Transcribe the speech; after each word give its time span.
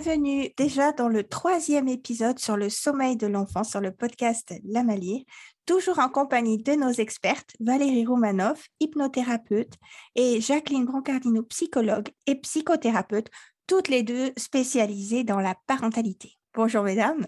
Bienvenue 0.00 0.48
déjà 0.56 0.92
dans 0.92 1.08
le 1.08 1.24
troisième 1.24 1.88
épisode 1.88 2.38
sur 2.38 2.56
le 2.56 2.68
sommeil 2.68 3.16
de 3.16 3.26
l'enfant 3.26 3.64
sur 3.64 3.80
le 3.80 3.90
podcast 3.90 4.54
La 4.64 4.84
Malier, 4.84 5.26
toujours 5.66 5.98
en 5.98 6.08
compagnie 6.08 6.56
de 6.56 6.72
nos 6.74 6.92
expertes 6.92 7.56
Valérie 7.58 8.06
Roumanoff, 8.06 8.68
hypnothérapeute, 8.78 9.72
et 10.14 10.40
Jacqueline 10.40 10.84
Brancardino, 10.84 11.42
psychologue 11.42 12.10
et 12.28 12.36
psychothérapeute, 12.36 13.26
toutes 13.66 13.88
les 13.88 14.04
deux 14.04 14.30
spécialisées 14.36 15.24
dans 15.24 15.40
la 15.40 15.56
parentalité. 15.66 16.34
Bonjour 16.54 16.84
mesdames. 16.84 17.26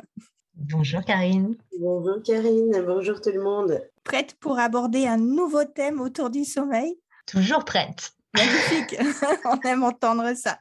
Bonjour 0.55 1.01
Karine. 1.05 1.57
Bonjour 1.77 2.23
Karine, 2.23 2.85
bonjour 2.87 3.21
tout 3.21 3.33
le 3.33 3.43
monde. 3.43 3.81
Prête 4.05 4.37
pour 4.39 4.61
aborder 4.61 5.09
un 5.09 5.19
nouveau 5.19 5.65
thème 5.65 6.01
autour 6.01 6.31
du 6.31 6.45
sommeil? 6.45 7.01
Toujours 7.27 7.65
prête. 7.65 8.13
Magnifique, 8.33 8.97
on 9.45 9.59
aime 9.69 9.83
entendre 9.83 10.37
ça. 10.37 10.61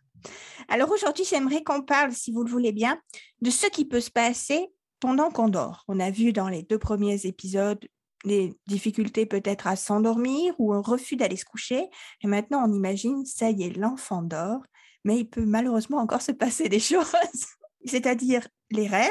Alors 0.67 0.91
aujourd'hui, 0.91 1.25
j'aimerais 1.25 1.63
qu'on 1.63 1.81
parle, 1.81 2.13
si 2.13 2.31
vous 2.31 2.43
le 2.43 2.51
voulez 2.51 2.71
bien, 2.71 2.99
de 3.41 3.49
ce 3.49 3.67
qui 3.67 3.85
peut 3.85 4.01
se 4.01 4.11
passer 4.11 4.67
pendant 4.99 5.31
qu'on 5.31 5.49
dort. 5.49 5.83
On 5.87 5.99
a 5.99 6.11
vu 6.11 6.33
dans 6.33 6.49
les 6.49 6.63
deux 6.63 6.79
premiers 6.79 7.25
épisodes 7.25 7.85
les 8.25 8.53
difficultés 8.67 9.25
peut-être 9.25 9.67
à 9.67 9.75
s'endormir 9.75 10.53
ou 10.59 10.73
un 10.73 10.81
refus 10.81 11.15
d'aller 11.15 11.37
se 11.37 11.45
coucher. 11.45 11.87
Et 12.21 12.27
maintenant, 12.27 12.63
on 12.67 12.73
imagine, 12.73 13.25
ça 13.25 13.49
y 13.49 13.63
est, 13.63 13.77
l'enfant 13.77 14.21
dort, 14.21 14.61
mais 15.05 15.19
il 15.19 15.29
peut 15.29 15.45
malheureusement 15.45 15.99
encore 15.99 16.21
se 16.21 16.31
passer 16.31 16.70
des 16.70 16.79
choses, 16.79 17.45
c'est-à-dire 17.85 18.48
les 18.71 18.87
rêves, 18.87 19.09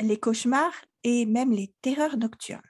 les 0.00 0.18
cauchemars 0.18 0.74
et 1.02 1.26
même 1.26 1.52
les 1.52 1.72
terreurs 1.82 2.16
nocturnes. 2.16 2.60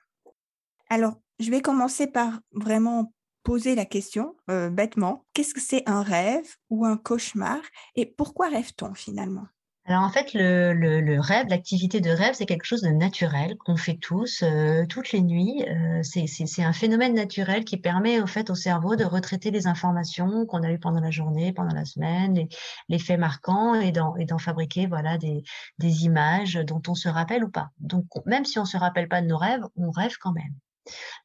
Alors, 0.88 1.14
je 1.38 1.50
vais 1.50 1.62
commencer 1.62 2.06
par 2.06 2.40
vraiment 2.52 3.12
poser 3.44 3.76
la 3.76 3.84
question 3.84 4.34
euh, 4.50 4.70
bêtement, 4.70 5.24
qu'est-ce 5.34 5.54
que 5.54 5.60
c'est 5.60 5.88
un 5.88 6.02
rêve 6.02 6.56
ou 6.70 6.84
un 6.84 6.96
cauchemar 6.96 7.60
et 7.94 8.06
pourquoi 8.06 8.48
rêve-t-on 8.48 8.94
finalement? 8.94 9.46
Alors 9.86 10.02
en 10.02 10.08
fait, 10.08 10.32
le, 10.32 11.20
rêve, 11.20 11.46
l'activité 11.48 12.00
de 12.00 12.08
rêve, 12.08 12.32
c'est 12.32 12.46
quelque 12.46 12.64
chose 12.64 12.80
de 12.80 12.88
naturel 12.88 13.58
qu'on 13.58 13.76
fait 13.76 13.98
tous, 14.00 14.42
euh, 14.42 14.86
toutes 14.86 15.12
les 15.12 15.20
nuits. 15.20 15.62
Euh, 15.68 16.00
c'est 16.02 16.62
un 16.62 16.72
phénomène 16.72 17.12
naturel 17.12 17.66
qui 17.66 17.76
permet 17.76 18.18
en 18.18 18.26
fait 18.26 18.48
au 18.48 18.54
cerveau 18.54 18.96
de 18.96 19.04
retraiter 19.04 19.50
les 19.50 19.66
informations 19.66 20.46
qu'on 20.46 20.62
a 20.62 20.72
eues 20.72 20.78
pendant 20.78 21.00
la 21.00 21.10
journée, 21.10 21.52
pendant 21.52 21.74
la 21.74 21.84
semaine, 21.84 22.48
les, 22.88 22.98
faits 22.98 23.20
marquants 23.20 23.74
et 23.74 23.92
d'en 23.92 24.38
fabriquer 24.38 24.86
voilà 24.86 25.18
des, 25.18 25.42
des 25.78 26.04
images 26.06 26.54
dont 26.54 26.80
on 26.88 26.94
se 26.94 27.10
rappelle 27.10 27.44
ou 27.44 27.50
pas. 27.50 27.68
Donc 27.78 28.06
même 28.24 28.46
si 28.46 28.58
on 28.58 28.64
se 28.64 28.78
rappelle 28.78 29.08
pas 29.08 29.20
de 29.20 29.26
nos 29.26 29.36
rêves, 29.36 29.64
on 29.76 29.90
rêve 29.90 30.16
quand 30.18 30.32
même. 30.32 30.54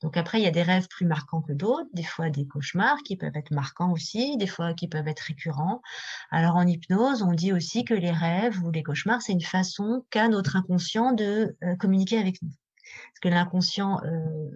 Donc 0.01 0.17
après, 0.17 0.39
il 0.39 0.43
y 0.43 0.47
a 0.47 0.51
des 0.51 0.63
rêves 0.63 0.87
plus 0.89 1.05
marquants 1.05 1.41
que 1.41 1.53
d'autres, 1.53 1.89
des 1.93 2.03
fois 2.03 2.29
des 2.29 2.45
cauchemars 2.47 2.97
qui 3.03 3.15
peuvent 3.15 3.35
être 3.35 3.51
marquants 3.51 3.91
aussi, 3.91 4.37
des 4.37 4.47
fois 4.47 4.73
qui 4.73 4.87
peuvent 4.87 5.07
être 5.07 5.19
récurrents. 5.21 5.81
Alors 6.31 6.55
en 6.55 6.65
hypnose, 6.65 7.23
on 7.23 7.33
dit 7.33 7.53
aussi 7.53 7.83
que 7.85 7.93
les 7.93 8.11
rêves 8.11 8.63
ou 8.63 8.71
les 8.71 8.83
cauchemars, 8.83 9.21
c'est 9.21 9.33
une 9.33 9.41
façon 9.41 10.05
qu'a 10.09 10.27
notre 10.29 10.55
inconscient 10.55 11.11
de 11.13 11.57
euh, 11.63 11.75
communiquer 11.75 12.19
avec 12.19 12.41
nous 12.41 12.51
parce 13.09 13.19
que 13.21 13.29
l'inconscient 13.29 13.99
euh, 14.05 14.49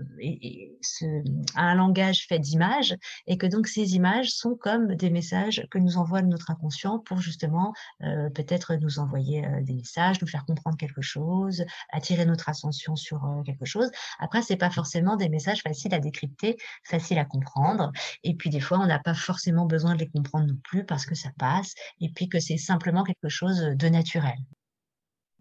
a 1.55 1.63
un 1.63 1.75
langage 1.75 2.27
fait 2.27 2.39
d'images 2.39 2.95
et 3.27 3.37
que 3.37 3.47
donc 3.47 3.67
ces 3.67 3.95
images 3.95 4.31
sont 4.31 4.55
comme 4.55 4.95
des 4.95 5.09
messages 5.09 5.65
que 5.71 5.77
nous 5.77 5.97
envoie 5.97 6.21
notre 6.21 6.51
inconscient 6.51 6.99
pour 6.99 7.19
justement 7.19 7.73
euh, 8.03 8.29
peut-être 8.29 8.75
nous 8.75 8.99
envoyer 8.99 9.45
euh, 9.45 9.61
des 9.61 9.73
messages, 9.73 10.21
nous 10.21 10.27
faire 10.27 10.45
comprendre 10.45 10.77
quelque 10.77 11.01
chose, 11.01 11.63
attirer 11.91 12.25
notre 12.25 12.49
attention 12.49 12.95
sur 12.95 13.43
quelque 13.45 13.66
chose. 13.66 13.89
Après, 14.19 14.41
c'est 14.41 14.57
pas 14.57 14.69
forcément 14.69 15.16
des 15.16 15.29
messages 15.29 15.61
faciles 15.61 15.93
à 15.93 15.99
décrypter, 15.99 16.57
faciles 16.83 17.19
à 17.19 17.25
comprendre. 17.25 17.91
Et 18.23 18.35
puis 18.35 18.49
des 18.49 18.59
fois, 18.59 18.79
on 18.79 18.88
n'a 18.88 18.99
pas 18.99 19.13
forcément 19.13 19.66
besoin 19.66 19.95
de 19.95 19.99
les 19.99 20.09
comprendre 20.09 20.47
non 20.47 20.57
plus 20.63 20.85
parce 20.85 21.05
que 21.05 21.16
ça 21.16 21.29
passe 21.38 21.73
et 21.99 22.09
puis 22.09 22.29
que 22.29 22.39
c'est 22.39 22.57
simplement 22.57 23.03
quelque 23.03 23.29
chose 23.29 23.59
de 23.59 23.89
naturel 23.89 24.38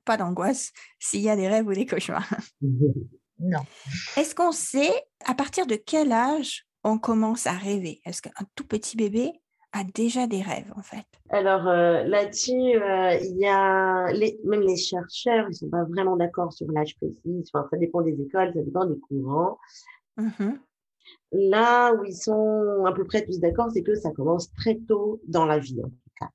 pas 0.05 0.17
d'angoisse 0.17 0.73
s'il 0.99 1.21
y 1.21 1.29
a 1.31 1.37
des 1.37 1.49
rêves 1.49 1.67
ou 1.67 1.73
des 1.73 1.87
cauchemars. 1.87 2.29
Non. 3.43 3.63
Est-ce 4.17 4.37
qu'on 4.37 4.53
sait 4.53 4.93
à 5.25 5.35
partir 5.35 5.67
de 5.67 5.75
quel 5.75 6.13
âge 6.13 6.65
on 6.85 6.97
commence 6.99 7.49
à 7.49 7.53
rêver? 7.53 8.01
Est-ce 8.05 8.23
qu'un 8.23 8.31
tout 8.55 8.65
petit 8.65 8.97
bébé 8.97 9.33
a 9.73 9.83
déjà 9.83 10.29
des 10.29 10.43
rêves 10.43 10.73
en 10.77 10.83
fait? 10.83 11.05
Alors 11.31 11.67
euh, 11.67 12.05
là-dessus, 12.05 12.53
euh, 12.53 13.15
il 13.21 13.39
y 13.39 13.47
a 13.47 14.13
les, 14.13 14.39
même 14.45 14.61
les 14.61 14.77
chercheurs, 14.77 15.47
ils 15.51 15.55
sont 15.55 15.71
pas 15.71 15.83
vraiment 15.85 16.17
d'accord 16.17 16.53
sur 16.53 16.71
l'âge 16.71 16.95
précis. 16.97 17.45
ça 17.45 17.67
dépend 17.79 18.03
des 18.03 18.13
écoles, 18.13 18.53
ça 18.55 18.63
dépend 18.63 18.87
des 18.87 19.01
courants. 19.01 19.59
Mmh 20.17 20.53
Là 21.33 21.95
où 21.95 22.05
ils 22.05 22.15
sont 22.15 22.85
à 22.87 22.93
peu 22.93 23.05
près 23.05 23.25
tous 23.25 23.41
d'accord, 23.41 23.71
c'est 23.73 23.83
que 23.83 23.97
ça 23.97 24.13
commence 24.13 24.53
très 24.53 24.77
tôt 24.77 25.21
dans 25.27 25.47
la 25.47 25.59
vie, 25.59 25.81
en 25.83 25.89
tout 25.89 26.11
cas, 26.21 26.29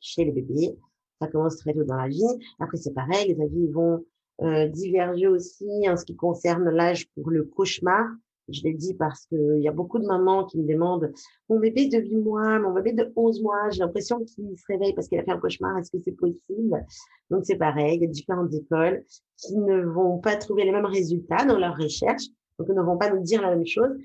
chez 0.00 0.24
les 0.24 0.32
bébés 0.32 0.78
ça 1.20 1.28
commence 1.28 1.56
très 1.56 1.72
tôt 1.72 1.84
dans 1.84 1.96
la 1.96 2.08
vie. 2.08 2.22
Après, 2.58 2.76
c'est 2.76 2.94
pareil, 2.94 3.34
les 3.34 3.42
avis 3.42 3.68
vont 3.68 4.04
euh, 4.42 4.66
diverger 4.68 5.28
aussi 5.28 5.68
en 5.88 5.96
ce 5.96 6.04
qui 6.04 6.16
concerne 6.16 6.68
l'âge 6.70 7.06
pour 7.14 7.30
le 7.30 7.44
cauchemar. 7.44 8.06
Je 8.48 8.62
l'ai 8.62 8.74
dit 8.74 8.92
parce 8.94 9.24
qu'il 9.26 9.60
y 9.60 9.68
a 9.68 9.72
beaucoup 9.72 9.98
de 9.98 10.06
mamans 10.06 10.44
qui 10.44 10.58
me 10.58 10.66
demandent 10.66 11.10
mon 11.48 11.58
bébé 11.58 11.88
de 11.88 11.98
8 11.98 12.16
mois, 12.16 12.58
mon 12.58 12.72
bébé 12.72 12.92
de 12.92 13.10
11 13.16 13.42
mois, 13.42 13.70
j'ai 13.70 13.78
l'impression 13.78 14.22
qu'il 14.24 14.58
se 14.58 14.64
réveille 14.68 14.92
parce 14.92 15.08
qu'il 15.08 15.18
a 15.18 15.22
fait 15.22 15.30
un 15.30 15.38
cauchemar. 15.38 15.78
Est-ce 15.78 15.90
que 15.90 15.98
c'est 15.98 16.12
possible? 16.12 16.84
Donc 17.30 17.44
c'est 17.46 17.56
pareil, 17.56 17.96
il 17.96 18.02
y 18.02 18.04
a 18.04 18.08
différentes 18.08 18.52
écoles 18.52 19.02
qui 19.38 19.56
ne 19.56 19.82
vont 19.82 20.18
pas 20.18 20.36
trouver 20.36 20.64
les 20.64 20.72
mêmes 20.72 20.84
résultats 20.84 21.46
dans 21.46 21.58
leurs 21.58 21.76
recherches, 21.76 22.26
donc 22.58 22.68
ne 22.68 22.82
vont 22.82 22.98
pas 22.98 23.10
nous 23.10 23.22
dire 23.22 23.40
la 23.40 23.50
même 23.50 23.66
chose. 23.66 23.96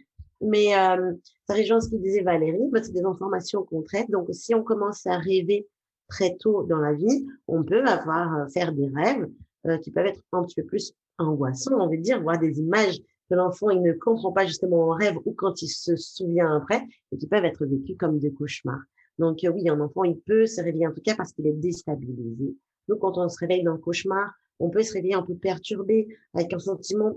Mais 0.42 0.74
euh, 0.74 1.14
ça 1.48 1.54
rejoint 1.54 1.82
ce 1.82 1.90
que 1.90 1.98
disait 1.98 2.22
Valérie, 2.22 2.70
c'est 2.76 2.94
des 2.94 3.04
informations 3.04 3.64
qu'on 3.64 3.82
traite. 3.82 4.10
Donc 4.10 4.28
si 4.32 4.56
on 4.56 4.64
commence 4.64 5.06
à 5.06 5.18
rêver 5.18 5.68
très 6.10 6.36
tôt 6.36 6.64
dans 6.64 6.80
la 6.80 6.94
vie, 6.94 7.28
on 7.48 7.64
peut 7.64 7.86
avoir 7.86 8.36
euh, 8.36 8.48
faire 8.48 8.74
des 8.74 8.88
rêves 8.88 9.30
euh, 9.68 9.78
qui 9.78 9.92
peuvent 9.92 10.06
être 10.06 10.22
un 10.32 10.44
petit 10.44 10.56
peu 10.56 10.68
plus 10.68 10.94
angoissants, 11.18 11.80
on 11.80 11.90
veut 11.90 11.98
dire, 11.98 12.22
voir 12.22 12.40
des 12.40 12.60
images 12.60 13.00
que 13.30 13.36
l'enfant 13.36 13.70
il 13.70 13.82
ne 13.82 13.94
comprend 13.94 14.32
pas 14.32 14.46
justement 14.46 14.90
en 14.90 14.92
rêve 14.92 15.18
ou 15.26 15.34
quand 15.34 15.62
il 15.62 15.68
se 15.68 15.96
souvient 15.96 16.56
après 16.56 16.82
et 17.12 17.18
qui 17.18 17.28
peuvent 17.28 17.46
être 17.46 17.66
vécus 17.66 17.96
comme 17.98 18.20
des 18.20 18.34
cauchemars. 18.34 18.82
Donc 19.20 19.44
euh, 19.44 19.50
oui, 19.50 19.70
un 19.70 19.80
enfant 19.80 20.04
il 20.04 20.20
peut 20.20 20.46
se 20.46 20.62
réveiller 20.62 20.88
en 20.88 20.94
tout 20.94 21.02
cas 21.02 21.16
parce 21.16 21.34
qu'il 21.34 21.46
est 21.48 21.54
déstabilisé. 21.54 22.56
Donc 22.88 23.00
quand 23.00 23.18
on 23.18 23.30
se 23.30 23.38
réveille 23.38 23.64
dans 23.64 23.74
le 23.74 23.80
cauchemar, 23.80 24.34
on 24.60 24.70
peut 24.70 24.84
se 24.84 24.94
réveiller 24.94 25.14
un 25.14 25.22
peu 25.22 25.36
perturbé 25.36 26.08
avec 26.34 26.52
un 26.54 26.60
sentiment 26.60 27.14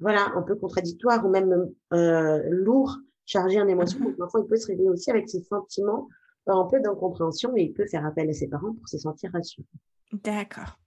voilà 0.00 0.32
un 0.34 0.42
peu 0.42 0.56
contradictoire 0.56 1.24
ou 1.24 1.30
même 1.30 1.70
euh, 1.92 2.42
lourd, 2.50 2.98
chargé 3.24 3.60
en 3.60 3.68
émotions. 3.68 4.00
Donc 4.00 4.18
l'enfant 4.18 4.40
il 4.40 4.46
peut 4.46 4.56
se 4.56 4.66
réveiller 4.66 4.90
aussi 4.90 5.10
avec 5.10 5.28
ses 5.28 5.42
sentiments 5.42 6.08
un 6.52 6.64
peu 6.64 6.80
d'incompréhension 6.80 7.56
et 7.56 7.62
il 7.62 7.72
peut 7.72 7.86
faire 7.86 8.04
appel 8.04 8.28
à 8.28 8.32
ses 8.32 8.48
parents 8.48 8.74
pour 8.74 8.88
se 8.88 8.98
sentir 8.98 9.30
rassuré. 9.32 9.66
D'accord. 10.12 10.78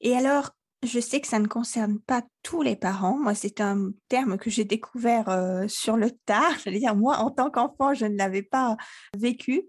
Et 0.00 0.16
alors, 0.16 0.50
je 0.82 0.98
sais 0.98 1.20
que 1.20 1.28
ça 1.28 1.38
ne 1.38 1.46
concerne 1.46 2.00
pas 2.00 2.22
tous 2.42 2.62
les 2.62 2.74
parents. 2.74 3.16
Moi, 3.16 3.34
c'est 3.34 3.60
un 3.60 3.92
terme 4.08 4.36
que 4.36 4.50
j'ai 4.50 4.64
découvert 4.64 5.28
euh, 5.28 5.68
sur 5.68 5.96
le 5.96 6.10
tard. 6.10 6.52
J'allais 6.64 6.80
dire, 6.80 6.96
moi, 6.96 7.18
en 7.18 7.30
tant 7.30 7.50
qu'enfant, 7.50 7.94
je 7.94 8.06
ne 8.06 8.16
l'avais 8.16 8.42
pas 8.42 8.76
vécu. 9.16 9.62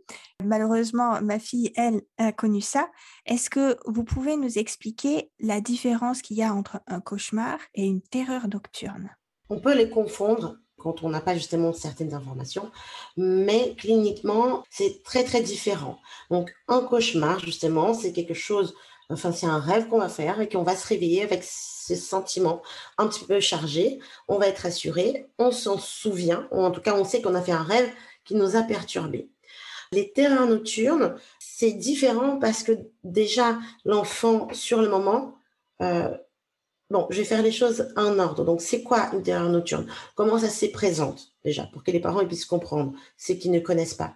Malheureusement, 0.44 1.22
ma 1.22 1.38
fille, 1.38 1.72
elle, 1.76 2.02
a 2.18 2.32
connu 2.32 2.62
ça. 2.62 2.90
Est-ce 3.26 3.50
que 3.50 3.78
vous 3.86 4.04
pouvez 4.04 4.38
nous 4.38 4.58
expliquer 4.58 5.32
la 5.40 5.62
différence 5.62 6.22
qu'il 6.22 6.38
y 6.38 6.44
a 6.44 6.54
entre 6.54 6.82
un 6.88 7.00
cauchemar 7.00 7.60
et 7.76 7.86
une 7.86 8.02
terreur 8.02 8.48
nocturne? 8.48 9.12
On 9.50 9.60
peut 9.60 9.76
les 9.76 9.90
confondre 9.90 10.58
quand 10.84 11.04
on 11.04 11.10
n'a 11.10 11.22
pas 11.22 11.34
justement 11.34 11.74
certaines 11.74 12.14
informations. 12.14 12.70
Mais 13.18 13.74
cliniquement, 13.78 14.64
c'est 14.70 15.02
très, 15.04 15.24
très 15.24 15.42
différent. 15.42 15.98
Donc, 16.30 16.54
un 16.68 16.82
cauchemar, 16.82 17.40
justement, 17.40 17.94
c'est 17.94 18.12
quelque 18.12 18.34
chose, 18.34 18.76
enfin, 19.10 19.32
c'est 19.32 19.46
un 19.46 19.60
rêve 19.60 19.88
qu'on 19.88 20.00
va 20.00 20.10
faire 20.10 20.42
et 20.42 20.50
qu'on 20.50 20.64
va 20.64 20.76
se 20.76 20.88
réveiller 20.88 21.24
avec 21.24 21.44
ce 21.44 21.96
sentiment 21.96 22.62
un 22.98 23.08
petit 23.08 23.26
peu 23.26 23.40
chargé. 23.40 24.00
On 24.28 24.38
va 24.38 24.48
être 24.48 24.66
assuré, 24.66 25.28
on 25.40 25.52
s'en 25.52 25.78
souvient, 25.78 26.48
ou 26.52 26.62
en 26.62 26.72
tout 26.72 26.82
cas, 26.82 26.96
on 26.96 27.06
sait 27.06 27.22
qu'on 27.22 27.36
a 27.36 27.42
fait 27.42 27.52
un 27.54 27.64
rêve 27.64 27.90
qui 28.26 28.36
nous 28.36 28.56
a 28.56 28.64
perturbés. 28.64 29.30
Les 29.92 30.12
terrains 30.12 30.48
nocturnes, 30.48 31.16
c'est 31.40 31.74
différent 31.74 32.40
parce 32.40 32.64
que 32.64 32.72
déjà, 33.04 33.60
l'enfant, 33.86 34.48
sur 34.52 34.82
le 34.82 34.90
moment, 34.90 35.36
euh, 35.82 36.10
Bon, 36.94 37.08
je 37.10 37.18
vais 37.18 37.24
faire 37.24 37.42
les 37.42 37.52
choses 37.52 37.92
en 37.98 38.20
ordre. 38.20 38.46
Donc, 38.46 38.62
c'est 38.62 38.84
quoi 38.84 39.10
une 39.14 39.24
terreur 39.24 39.50
nocturne? 39.50 39.88
Comment 40.14 40.38
ça 40.38 40.48
se 40.48 40.68
présente 40.68 41.30
déjà 41.44 41.64
pour 41.74 41.84
que 41.84 41.90
les 41.90 42.00
parents 42.00 42.24
puissent 42.24 42.46
comprendre 42.46 42.94
ce 43.18 43.34
qu'ils 43.34 43.50
ne 43.50 43.60
connaissent 43.60 43.96
pas? 43.96 44.14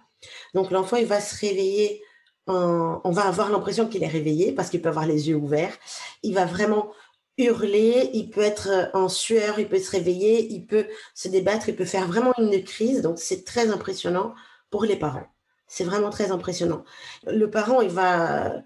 Donc, 0.54 0.70
l'enfant, 0.70 0.96
il 0.96 1.06
va 1.06 1.20
se 1.20 1.34
réveiller. 1.40 2.00
On 2.46 3.10
va 3.10 3.22
avoir 3.26 3.50
l'impression 3.50 3.88
qu'il 3.88 4.04
est 4.04 4.06
réveillé 4.06 4.52
parce 4.52 4.70
qu'il 4.70 4.80
peut 4.80 4.90
avoir 4.90 5.06
les 5.06 5.28
yeux 5.28 5.34
ouverts. 5.34 5.76
Il 6.22 6.34
va 6.34 6.44
vraiment 6.44 6.92
hurler, 7.36 8.10
il 8.12 8.30
peut 8.30 8.42
être 8.42 8.90
en 8.94 9.08
sueur, 9.08 9.58
il 9.58 9.68
peut 9.68 9.80
se 9.80 9.90
réveiller, 9.90 10.46
il 10.52 10.64
peut 10.64 10.86
se 11.16 11.26
débattre, 11.26 11.68
il 11.68 11.74
peut 11.74 11.84
faire 11.84 12.06
vraiment 12.06 12.32
une 12.38 12.62
crise. 12.62 13.02
Donc, 13.02 13.18
c'est 13.18 13.44
très 13.44 13.70
impressionnant 13.70 14.36
pour 14.70 14.84
les 14.84 14.96
parents. 14.96 15.26
C'est 15.66 15.82
vraiment 15.82 16.10
très 16.10 16.30
impressionnant. 16.30 16.84
Le 17.26 17.50
parent, 17.50 17.80
il 17.80 17.90
va 17.90 18.62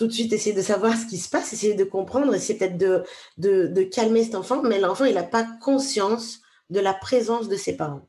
tout 0.00 0.06
de 0.06 0.12
suite 0.12 0.32
essayer 0.32 0.56
de 0.56 0.62
savoir 0.62 0.96
ce 0.96 1.04
qui 1.04 1.18
se 1.18 1.28
passe, 1.28 1.52
essayer 1.52 1.74
de 1.74 1.84
comprendre, 1.84 2.34
essayer 2.34 2.58
peut-être 2.58 2.78
de, 2.78 3.04
de, 3.36 3.82
calmer 3.82 4.24
cet 4.24 4.34
enfant, 4.34 4.62
mais 4.62 4.80
l'enfant, 4.80 5.04
il 5.04 5.14
n'a 5.14 5.22
pas 5.22 5.46
conscience 5.60 6.40
de 6.70 6.80
la 6.80 6.94
présence 6.94 7.50
de 7.50 7.56
ses 7.56 7.76
parents. 7.76 8.08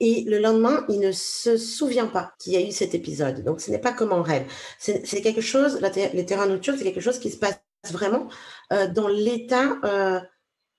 Et 0.00 0.24
le 0.26 0.38
lendemain, 0.38 0.86
il 0.88 1.00
ne 1.00 1.12
se 1.12 1.58
souvient 1.58 2.06
pas 2.06 2.32
qu'il 2.38 2.54
y 2.54 2.56
a 2.56 2.66
eu 2.66 2.72
cet 2.72 2.94
épisode. 2.94 3.44
Donc, 3.44 3.60
ce 3.60 3.70
n'est 3.70 3.78
pas 3.78 3.92
comme 3.92 4.10
en 4.10 4.22
rêve. 4.22 4.50
C'est 4.78 5.02
quelque 5.20 5.42
chose, 5.42 5.78
les 5.82 6.24
terrains 6.24 6.46
nocturnes, 6.46 6.78
c'est 6.78 6.84
quelque 6.84 7.00
chose 7.02 7.18
qui 7.18 7.30
se 7.30 7.36
passe 7.36 7.60
vraiment 7.90 8.28
euh, 8.72 8.88
dans 8.88 9.08
l'état 9.08 9.76
euh, 9.84 10.18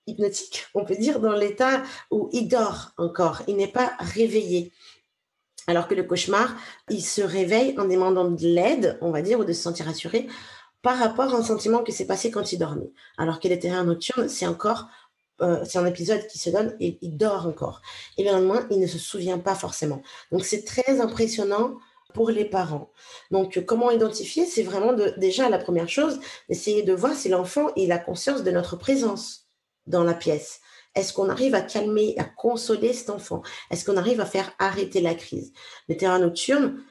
hypnotique, 0.08 0.66
on 0.74 0.84
peut 0.84 0.96
dire, 0.96 1.20
dans 1.20 1.34
l'état 1.34 1.84
où 2.10 2.28
il 2.32 2.48
dort 2.48 2.90
encore. 2.96 3.42
Il 3.46 3.54
n'est 3.54 3.68
pas 3.68 3.92
réveillé. 4.00 4.72
Alors 5.66 5.88
que 5.88 5.94
le 5.94 6.04
cauchemar, 6.04 6.54
il 6.90 7.02
se 7.02 7.22
réveille 7.22 7.74
en 7.78 7.86
demandant 7.86 8.30
de 8.30 8.46
l'aide, 8.46 8.98
on 9.00 9.10
va 9.10 9.22
dire, 9.22 9.38
ou 9.38 9.44
de 9.44 9.52
se 9.52 9.62
sentir 9.62 9.86
rassuré 9.86 10.26
par 10.82 10.98
rapport 10.98 11.34
à 11.34 11.38
un 11.38 11.42
sentiment 11.42 11.82
qui 11.82 11.92
s'est 11.92 12.06
passé 12.06 12.30
quand 12.30 12.52
il 12.52 12.58
dormait. 12.58 12.92
Alors 13.16 13.40
que 13.40 13.48
les 13.48 13.58
terrains 13.58 13.84
nocturnes, 13.84 14.28
c'est 14.28 14.46
encore 14.46 14.88
euh, 15.40 15.64
c'est 15.64 15.78
un 15.78 15.86
épisode 15.86 16.26
qui 16.28 16.38
se 16.38 16.50
donne 16.50 16.76
et 16.78 16.98
il 17.02 17.16
dort 17.16 17.46
encore. 17.46 17.82
Et 18.16 18.24
le 18.24 18.30
lendemain, 18.30 18.66
il 18.70 18.78
ne 18.78 18.86
se 18.86 18.98
souvient 18.98 19.38
pas 19.38 19.54
forcément. 19.54 20.02
Donc, 20.30 20.44
c'est 20.44 20.64
très 20.64 21.00
impressionnant 21.00 21.76
pour 22.12 22.30
les 22.30 22.44
parents. 22.44 22.92
Donc, 23.32 23.64
comment 23.66 23.90
identifier? 23.90 24.46
C'est 24.46 24.62
vraiment 24.62 24.92
déjà 25.16 25.48
la 25.48 25.58
première 25.58 25.88
chose, 25.88 26.20
d'essayer 26.48 26.84
de 26.84 26.92
voir 26.92 27.14
si 27.14 27.28
l'enfant 27.28 27.70
a 27.74 27.98
conscience 27.98 28.44
de 28.44 28.50
notre 28.52 28.76
présence 28.76 29.48
dans 29.86 30.04
la 30.04 30.14
pièce. 30.14 30.60
Est-ce 30.94 31.12
qu'on 31.12 31.28
arrive 31.28 31.54
à 31.54 31.60
calmer, 31.60 32.14
à 32.18 32.24
consoler 32.24 32.92
cet 32.92 33.10
enfant? 33.10 33.42
Est-ce 33.70 33.84
qu'on 33.84 33.96
arrive 33.96 34.20
à 34.20 34.26
faire 34.26 34.52
arrêter 34.58 35.00
la 35.00 35.14
crise? 35.14 35.52
Le 35.88 35.96
terrain 35.96 36.18
nocturne, 36.18 36.82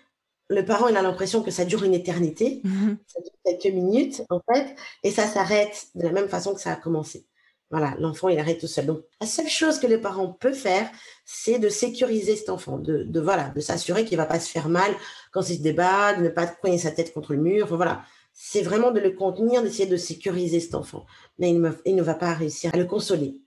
le 0.50 0.66
parent 0.66 0.88
il 0.88 0.98
a 0.98 1.02
l'impression 1.02 1.42
que 1.42 1.52
ça 1.52 1.66
dure 1.66 1.84
une 1.84 1.94
éternité, 1.94 2.62
mhm. 2.64 2.98
ça 3.08 3.22
dure 3.22 3.34
quelques 3.46 3.74
minutes 3.74 4.22
en 4.30 4.42
fait, 4.54 4.76
et 5.04 5.12
ça 5.12 5.26
s'arrête 5.28 5.88
de 5.96 6.04
la 6.04 6.12
même 6.12 6.30
façon 6.30 6.54
que 6.54 6.62
ça 6.62 6.72
a 6.72 6.76
commencé. 6.76 7.26
Voilà, 7.74 7.96
l'enfant, 7.98 8.30
il 8.30 8.38
arrête 8.38 8.60
tout 8.60 8.68
seul. 8.68 8.86
Donc, 8.86 9.02
la 9.20 9.26
seule 9.26 9.48
chose 9.48 9.80
que 9.80 9.88
les 9.88 9.98
parents 9.98 10.28
peuvent 10.28 10.54
faire, 10.54 10.88
c'est 11.26 11.58
de 11.58 11.70
sécuriser 11.70 12.36
cet 12.36 12.50
enfant, 12.50 12.78
de, 12.78 13.20
voilà, 13.20 13.50
de 13.50 13.62
s'assurer 13.62 14.06
qu'il 14.06 14.16
ne 14.16 14.22
va 14.22 14.28
pas 14.28 14.40
se 14.40 14.48
faire 14.48 14.70
mal 14.70 14.92
quand 15.32 15.50
il 15.50 15.58
se 15.58 15.64
débat, 15.64 16.14
de 16.14 16.22
ne 16.22 16.30
pas 16.30 16.46
cogner 16.46 16.78
sa 16.78 16.92
tête 16.92 17.16
contre 17.16 17.34
le 17.34 17.40
mur. 17.40 17.76
voilà, 17.76 18.04
c'est 18.32 18.62
vraiment 18.62 18.92
de 18.92 19.00
le 19.00 19.10
contenir, 19.10 19.64
d'essayer 19.64 19.88
de 19.88 19.98
sécuriser 19.98 20.60
cet 20.60 20.76
enfant. 20.76 21.08
Mais 21.40 21.50
il, 21.50 21.74
il, 21.86 21.96
ne 21.96 22.04
va 22.04 22.14
pas 22.14 22.34
réussir 22.34 22.70
à 22.76 22.78
le 22.78 22.86
consoler, 22.86 23.38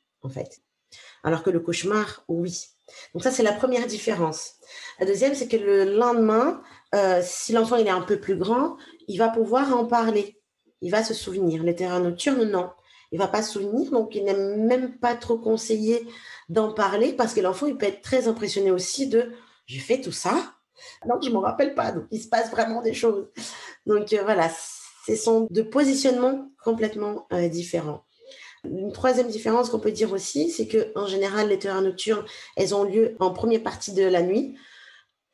Alors 1.23 1.43
que 1.43 1.51
le 1.51 1.61
cauchemar, 1.61 2.25
oui. 2.29 2.67
Donc 3.15 3.23
ça, 3.23 3.31
c'est 3.31 3.43
la 3.43 3.53
première 3.53 3.87
différence. 3.87 4.55
La 5.01 5.07
deuxième, 5.07 5.35
c'est 5.35 5.49
que 5.49 5.57
le 5.57 5.97
lendemain, 5.97 6.63
euh, 6.95 7.21
si 7.23 7.53
l'enfant 7.53 7.77
est 7.77 7.89
un 7.89 8.03
peu 8.03 8.21
plus 8.21 8.37
grand, 8.37 8.77
il 9.09 9.19
va 9.19 9.29
pouvoir 9.29 9.77
en 9.77 9.87
parler. 9.87 10.41
Il 10.83 10.91
va 10.91 11.03
se 11.03 11.15
souvenir. 11.15 11.63
Les 11.63 11.75
terrains 11.75 12.01
nocturnes, 12.01 12.45
non 12.45 12.71
il 13.13 13.19
va 13.19 13.29
pas 13.29 13.43
se 13.43 13.53
souvenir, 13.53 13.91
donc 13.91 14.15
il 14.15 14.25
n'est 14.25 14.35
même 14.35 14.99
pas 14.99 15.15
trop 15.15 15.39
conseillé 15.39 16.07
d'en 16.49 16.73
parler 16.73 17.13
parce 17.13 17.35
que 17.35 17.41
l'enfant, 17.41 17.67
il 17.67 17.77
peut 17.77 17.87
être 17.87 18.03
très 18.03 18.29
impressionné 18.29 18.71
aussi 18.71 19.07
de 19.07 19.33
j'ai 19.67 19.81
fait 19.81 20.01
tout 20.01 20.13
ça, 20.13 20.35
non, 21.07 21.21
je 21.21 21.29
ne 21.29 21.35
m'en 21.35 21.41
rappelle 21.41 21.75
pas, 21.75 21.93
donc 21.93 22.05
il 22.11 22.21
se 22.21 22.29
passe 22.29 22.51
vraiment 22.51 22.83
des 22.83 22.95
choses. 22.95 23.29
Donc 23.87 24.13
euh, 24.13 24.23
voilà, 24.23 24.51
ce 25.07 25.17
sont 25.17 25.47
deux 25.51 25.69
positionnements 25.69 26.51
complètement 26.63 27.27
euh, 27.33 27.49
différents. 27.49 28.05
Une 28.71 28.93
troisième 28.93 29.29
différence 29.29 29.71
qu'on 29.71 29.81
peut 29.81 29.93
dire 29.93 30.13
aussi, 30.13 30.51
c'est 30.51 30.67
que 30.67 30.93
en 30.95 31.07
général, 31.07 31.49
les 31.49 31.59
terrains 31.59 31.83
nocturnes, 31.83 32.25
elles 32.57 32.75
ont 32.75 32.85
lieu 32.85 33.17
en 33.21 33.31
première 33.31 33.63
partie 33.63 33.93
de 33.93 34.05
la 34.05 34.23
nuit, 34.23 34.57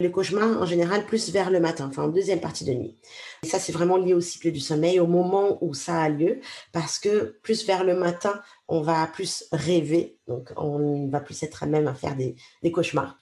les 0.03 0.11
cauchemars 0.11 0.61
en 0.61 0.67
général 0.67 1.07
plus 1.07 1.31
vers 1.31 1.51
le 1.51 1.61
matin, 1.61 1.87
enfin 1.89 2.05
en 2.05 2.09
deuxième 2.09 2.41
partie 2.41 2.65
de 2.65 2.73
nuit. 2.73 2.99
Et 3.43 3.47
ça, 3.47 3.59
c'est 3.59 3.73
vraiment 3.73 3.97
lié 3.97 4.15
au 4.15 4.21
cycle 4.21 4.51
du 4.51 4.61
sommeil, 4.61 5.01
au 5.01 5.07
moment 5.07 5.59
où 5.63 5.75
ça 5.75 6.01
a 6.01 6.09
lieu, 6.09 6.41
parce 6.73 6.99
que 6.99 7.39
plus 7.43 7.65
vers 7.65 7.85
le 7.85 7.95
matin, 7.95 8.41
on 8.69 8.81
va 8.83 9.07
plus 9.07 9.45
rêver, 9.53 10.19
donc 10.27 10.53
on 10.57 11.09
va 11.09 11.21
plus 11.21 11.43
être 11.43 11.63
à 11.63 11.67
même 11.67 11.87
à 11.87 11.95
faire 11.95 12.17
des, 12.17 12.35
des 12.63 12.73
cauchemars. 12.73 13.17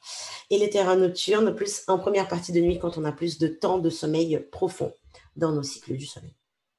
Et 0.48 0.58
les 0.58 0.70
terrains 0.70 0.96
nocturnes, 0.96 1.54
plus 1.54 1.82
en 1.86 1.98
première 1.98 2.28
partie 2.28 2.52
de 2.52 2.60
nuit, 2.60 2.78
quand 2.78 2.98
on 2.98 3.04
a 3.04 3.12
plus 3.12 3.38
de 3.38 3.48
temps 3.48 3.78
de 3.78 3.90
sommeil 3.90 4.44
profond 4.50 4.92
dans 5.36 5.52
nos 5.52 5.62
cycles 5.62 5.96
du 5.96 6.06
sommeil. 6.06 6.34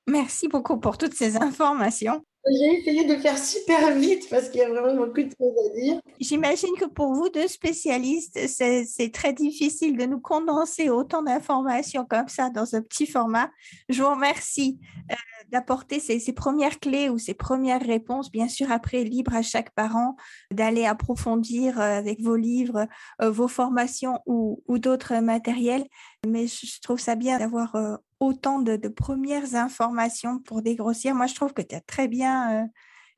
Merci 0.07 0.47
beaucoup 0.47 0.79
pour 0.79 0.97
toutes 0.97 1.13
ces 1.13 1.37
informations. 1.37 2.23
J'ai 2.49 2.79
essayé 2.79 3.05
de 3.05 3.15
faire 3.17 3.37
super 3.37 3.95
vite 3.95 4.27
parce 4.29 4.49
qu'il 4.49 4.61
y 4.61 4.63
a 4.63 4.69
vraiment 4.69 5.05
beaucoup 5.05 5.21
de 5.21 5.29
choses 5.29 5.53
à 5.65 5.75
dire. 5.75 6.01
J'imagine 6.19 6.73
que 6.79 6.85
pour 6.85 7.13
vous, 7.13 7.29
deux 7.29 7.47
spécialistes, 7.47 8.39
c'est 8.47 9.11
très 9.13 9.33
difficile 9.33 9.95
de 9.95 10.05
nous 10.05 10.19
condenser 10.19 10.89
autant 10.89 11.21
d'informations 11.21 12.05
comme 12.05 12.27
ça 12.29 12.49
dans 12.49 12.75
un 12.75 12.81
petit 12.81 13.05
format. 13.05 13.51
Je 13.89 14.01
vous 14.01 14.09
remercie 14.09 14.79
euh, 15.11 15.15
d'apporter 15.51 15.99
ces, 15.99 16.33
premières 16.33 16.79
clés 16.79 17.09
ou 17.09 17.19
ces 17.19 17.35
premières 17.35 17.81
réponses. 17.81 18.31
Bien 18.31 18.47
sûr, 18.47 18.71
après, 18.71 19.03
libre 19.03 19.35
à 19.35 19.43
chaque 19.43 19.71
parent 19.75 20.15
d'aller 20.49 20.85
approfondir 20.85 21.79
euh, 21.79 21.97
avec 21.97 22.21
vos 22.21 22.37
livres, 22.37 22.87
euh, 23.21 23.29
vos 23.29 23.47
formations 23.47 24.19
ou, 24.25 24.61
d'autres 24.79 25.19
matériels. 25.19 25.85
Mais 26.25 26.47
je 26.47 26.81
trouve 26.81 26.99
ça 26.99 27.15
bien 27.15 27.37
d'avoir 27.37 27.75
autant 28.21 28.59
de, 28.59 28.77
premières 28.87 29.55
informations 29.55 30.39
pour 30.39 30.61
dégrossir. 30.61 31.15
Moi, 31.15 31.25
je 31.25 31.35
trouve 31.35 31.53
que 31.53 31.61
tu 31.61 31.75
as 31.75 31.81
très 31.81 32.07
bien 32.07 32.30
euh, 32.31 32.65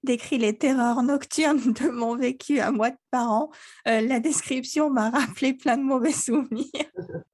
décrit 0.03 0.37
les 0.37 0.57
terreurs 0.57 1.03
nocturnes 1.03 1.73
de 1.73 1.89
mon 1.89 2.15
vécu 2.15 2.59
à 2.59 2.71
moi 2.71 2.91
de 2.91 2.97
parent. 3.11 3.49
Euh, 3.87 4.01
la 4.01 4.19
description 4.19 4.89
m'a 4.89 5.09
rappelé 5.09 5.53
plein 5.53 5.77
de 5.77 5.83
mauvais 5.83 6.11
souvenirs. 6.11 6.69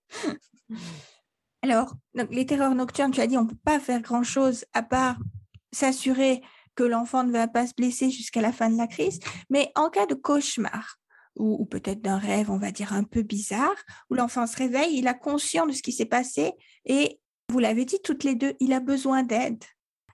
Alors, 1.62 1.94
les 2.14 2.46
terreurs 2.46 2.76
nocturnes, 2.76 3.12
tu 3.12 3.20
as 3.20 3.28
dit, 3.28 3.38
on 3.38 3.44
ne 3.44 3.50
peut 3.50 3.58
pas 3.66 3.80
faire 3.80 4.02
grand-chose 4.02 4.66
à 4.74 4.82
part 4.82 5.18
s'assurer 5.74 6.42
que 6.76 6.84
l'enfant 6.84 7.26
ne 7.26 7.32
va 7.32 7.48
pas 7.50 7.68
se 7.68 7.74
blesser 7.76 8.10
jusqu'à 8.10 8.42
la 8.42 8.54
fin 8.54 8.70
de 8.70 8.78
la 8.78 8.88
crise. 8.88 9.20
Mais 9.50 9.72
en 9.76 9.90
cas 9.90 10.06
de 10.06 10.16
cauchemar, 10.16 11.00
ou, 11.36 11.66
peut-être 11.66 12.02
d'un 12.02 12.18
rêve, 12.18 12.50
on 12.52 12.58
va 12.58 12.72
dire, 12.72 12.94
un 12.94 13.04
peu 13.04 13.22
bizarre, 13.22 13.76
où 14.10 14.16
l'enfant 14.16 14.46
se 14.46 14.58
réveille, 14.58 14.98
il 14.98 15.08
a 15.08 15.14
conscience 15.14 15.68
de 15.68 15.74
ce 15.74 15.82
qui 15.82 15.92
s'est 15.92 16.06
passé 16.06 16.54
et 16.86 17.20
vous 17.50 17.60
l'avez 17.60 17.86
dit 17.86 18.00
toutes 18.04 18.24
les 18.24 18.36
deux, 18.36 18.56
il 18.60 18.74
a 18.74 18.80
besoin 18.80 19.24
d'aide 19.24 19.64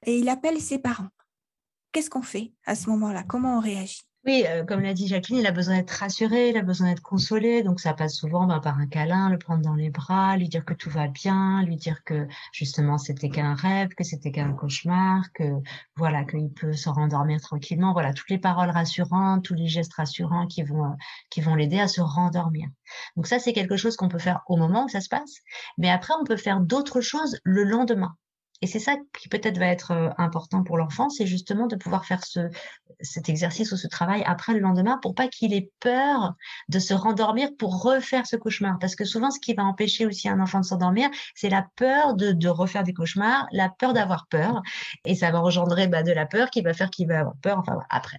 et 0.05 0.17
il 0.17 0.29
appelle 0.29 0.61
ses 0.61 0.79
parents. 0.79 1.09
Qu'est-ce 1.95 2.09
qu'on 2.09 2.21
fait 2.21 2.51
à 2.65 2.75
ce 2.75 2.89
moment-là? 2.89 3.23
Comment 3.23 3.55
on 3.55 3.61
réagit? 3.61 4.01
Oui, 4.25 4.43
euh, 4.49 4.65
comme 4.65 4.81
l'a 4.81 4.93
dit 4.93 5.07
Jacqueline, 5.07 5.37
il 5.37 5.47
a 5.47 5.53
besoin 5.53 5.77
d'être 5.77 5.91
rassuré, 5.91 6.49
il 6.49 6.57
a 6.57 6.61
besoin 6.61 6.89
d'être 6.89 7.01
consolé. 7.01 7.63
Donc 7.63 7.79
ça 7.79 7.93
passe 7.93 8.15
souvent 8.15 8.47
bah, 8.47 8.59
par 8.61 8.77
un 8.77 8.87
câlin, 8.87 9.29
le 9.29 9.37
prendre 9.37 9.61
dans 9.61 9.75
les 9.75 9.91
bras, 9.91 10.35
lui 10.35 10.49
dire 10.49 10.65
que 10.65 10.73
tout 10.73 10.89
va 10.89 11.07
bien, 11.07 11.63
lui 11.63 11.77
dire 11.77 12.03
que 12.03 12.27
justement 12.51 12.97
c'était 12.97 13.29
qu'un 13.29 13.53
rêve, 13.53 13.91
que 13.95 14.03
c'était 14.03 14.33
qu'un 14.33 14.51
cauchemar, 14.51 15.31
que 15.33 15.45
voilà 15.95 16.25
qu'il 16.25 16.51
peut 16.51 16.73
se 16.73 16.89
rendormir 16.89 17.39
tranquillement. 17.39 17.93
Voilà 17.93 18.11
toutes 18.11 18.29
les 18.29 18.39
paroles 18.39 18.71
rassurantes, 18.71 19.45
tous 19.45 19.53
les 19.53 19.69
gestes 19.69 19.93
rassurants 19.93 20.47
qui 20.47 20.63
vont 20.63 20.83
euh, 20.83 20.95
qui 21.29 21.39
vont 21.39 21.55
l'aider 21.55 21.79
à 21.79 21.87
se 21.87 22.01
rendormir. 22.01 22.67
Donc 23.15 23.25
ça 23.25 23.39
c'est 23.39 23.53
quelque 23.53 23.77
chose 23.77 23.95
qu'on 23.95 24.09
peut 24.09 24.19
faire 24.19 24.41
au 24.47 24.57
moment 24.57 24.83
où 24.83 24.89
ça 24.89 24.99
se 24.99 25.07
passe, 25.07 25.35
mais 25.77 25.89
après 25.89 26.13
on 26.19 26.25
peut 26.25 26.35
faire 26.35 26.59
d'autres 26.59 26.99
choses 26.99 27.39
le 27.45 27.63
lendemain. 27.63 28.17
Et 28.65 28.67
c'est 28.67 28.79
ça 28.79 28.95
qui 29.19 29.29
peut-être 29.29 29.59
va 29.59 29.67
être 29.67 29.91
euh, 29.91 30.09
important 30.17 30.63
pour 30.63 30.75
l'enfant, 30.75 31.09
c'est 31.09 31.27
justement 31.27 31.67
de 31.67 31.75
pouvoir 31.75 32.03
faire 32.03 32.25
ce, 32.25 32.49
cet 32.99 33.29
exercice 33.29 33.71
ou 33.71 33.77
ce 33.77 33.87
travail 33.87 34.23
après 34.25 34.53
le 34.53 34.59
lendemain 34.59 34.97
pour 35.03 35.13
pas 35.13 35.27
qu'il 35.27 35.53
ait 35.53 35.69
peur 35.79 36.33
de 36.67 36.79
se 36.79 36.95
rendormir 36.95 37.49
pour 37.59 37.83
refaire 37.83 38.25
ce 38.25 38.35
cauchemar. 38.35 38.79
Parce 38.79 38.95
que 38.95 39.05
souvent, 39.05 39.29
ce 39.29 39.39
qui 39.39 39.53
va 39.53 39.63
empêcher 39.63 40.07
aussi 40.07 40.27
un 40.27 40.39
enfant 40.39 40.61
de 40.61 40.65
s'endormir, 40.65 41.11
c'est 41.35 41.49
la 41.49 41.67
peur 41.75 42.15
de, 42.15 42.47
refaire 42.47 42.81
des 42.81 42.93
cauchemars, 42.93 43.45
la 43.51 43.69
peur 43.69 43.93
d'avoir 43.93 44.25
peur. 44.31 44.63
Et 45.05 45.13
ça 45.13 45.29
va 45.29 45.43
engendrer 45.43 45.87
bah, 45.87 46.01
de 46.01 46.11
la 46.11 46.25
peur 46.25 46.49
qui 46.49 46.61
va 46.61 46.73
faire 46.73 46.89
qu'il 46.89 47.07
va 47.07 47.19
avoir 47.19 47.35
peur 47.43 47.61
après. 47.91 48.17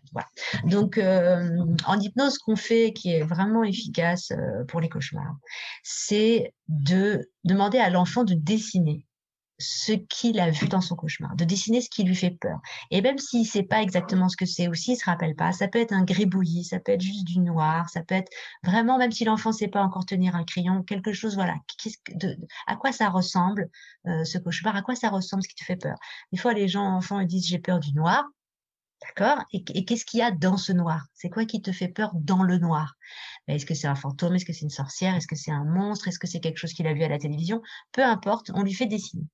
Donc, 0.62 0.96
euh, 0.96 1.58
en 1.86 1.98
hypnose, 1.98 2.34
ce 2.34 2.38
qu'on 2.38 2.54
fait 2.54 2.92
qui 2.92 3.10
est 3.10 3.24
vraiment 3.24 3.64
efficace 3.64 4.30
euh, 4.30 4.62
pour 4.68 4.80
les 4.80 4.88
cauchemars, 4.88 5.34
c'est 5.82 6.54
de 6.68 7.28
demander 7.42 7.78
à 7.78 7.90
l'enfant 7.90 8.22
de 8.22 8.34
dessiner 8.34 9.04
ce 9.58 9.92
qu'il 9.92 10.38
a 10.38 10.50
vu 10.50 10.68
dans 10.68 10.80
son 10.80 10.96
cauchemar, 10.96 11.34
de 11.36 11.44
dessiner 11.44 11.80
ce 11.80 11.88
qui 11.88 12.04
lui 12.04 12.14
fait 12.14 12.30
peur. 12.30 12.60
Et 12.90 13.00
même 13.00 13.18
s'il 13.18 13.40
ne 13.40 13.46
sait 13.46 13.62
pas 13.62 13.82
exactement 13.82 14.28
ce 14.28 14.36
que 14.36 14.44
c'est 14.46 14.68
aussi, 14.68 14.92
il 14.92 14.96
se 14.96 15.04
rappelle 15.04 15.34
pas, 15.34 15.52
ça 15.52 15.68
peut 15.68 15.78
être 15.78 15.92
un 15.92 16.04
gribouillis, 16.04 16.64
ça 16.64 16.78
peut 16.78 16.92
être 16.92 17.00
juste 17.00 17.24
du 17.24 17.40
noir, 17.40 17.88
ça 17.88 18.02
peut 18.02 18.14
être 18.14 18.30
vraiment, 18.62 18.98
même 18.98 19.12
si 19.12 19.24
l'enfant 19.24 19.50
ne 19.50 19.54
sait 19.54 19.68
pas 19.68 19.82
encore 19.82 20.04
tenir 20.04 20.36
un 20.36 20.44
crayon, 20.44 20.82
quelque 20.82 21.12
chose, 21.12 21.34
voilà, 21.34 21.54
à 22.66 22.76
quoi 22.76 22.92
ça 22.92 23.08
ressemble 23.08 23.70
euh, 24.06 24.24
ce 24.24 24.38
cauchemar, 24.38 24.76
à 24.76 24.82
quoi 24.82 24.94
ça 24.94 25.08
ressemble 25.08 25.42
ce 25.42 25.48
qui 25.48 25.54
te 25.54 25.64
fait 25.64 25.76
peur. 25.76 25.96
Des 26.32 26.38
fois, 26.38 26.52
les 26.52 26.68
gens, 26.68 26.84
enfants, 26.84 27.20
ils 27.20 27.26
disent 27.26 27.46
j'ai 27.46 27.58
peur 27.58 27.80
du 27.80 27.92
noir. 27.92 28.24
D'accord 29.02 29.44
Et, 29.52 29.62
et 29.74 29.84
qu'est-ce 29.84 30.04
qu'il 30.06 30.20
y 30.20 30.22
a 30.22 30.30
dans 30.30 30.56
ce 30.56 30.72
noir? 30.72 31.06
C'est 31.14 31.28
quoi 31.28 31.44
qui 31.44 31.60
te 31.60 31.70
fait 31.70 31.88
peur 31.88 32.12
dans 32.14 32.42
le 32.42 32.58
noir? 32.58 32.94
Est-ce 33.46 33.66
que 33.66 33.74
c'est 33.74 33.86
un 33.86 33.94
fantôme? 33.94 34.34
Est-ce 34.34 34.44
que 34.44 34.52
c'est 34.52 34.62
une 34.62 34.70
sorcière? 34.70 35.14
Est-ce 35.14 35.26
que 35.26 35.36
c'est 35.36 35.52
un 35.52 35.64
monstre? 35.64 36.08
Est-ce 36.08 36.18
que 36.18 36.26
c'est 36.26 36.40
quelque 36.40 36.58
chose 36.58 36.72
qu'il 36.72 36.86
a 36.86 36.94
vu 36.94 37.02
à 37.02 37.08
la 37.08 37.18
télévision? 37.18 37.62
Peu 37.92 38.02
importe, 38.02 38.50
on 38.54 38.62
lui 38.62 38.72
fait 38.72 38.86
dessiner. 38.86 39.26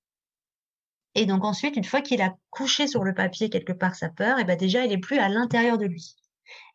Et 1.14 1.26
donc 1.26 1.44
ensuite, 1.44 1.76
une 1.76 1.84
fois 1.84 2.00
qu'il 2.00 2.22
a 2.22 2.34
couché 2.50 2.86
sur 2.86 3.04
le 3.04 3.14
papier 3.14 3.50
quelque 3.50 3.72
part 3.72 3.94
sa 3.94 4.08
peur, 4.08 4.38
et 4.38 4.44
ben 4.44 4.56
déjà, 4.56 4.84
il 4.84 4.90
n'est 4.90 4.98
plus 4.98 5.18
à 5.18 5.28
l'intérieur 5.28 5.78
de 5.78 5.86
lui. 5.86 6.16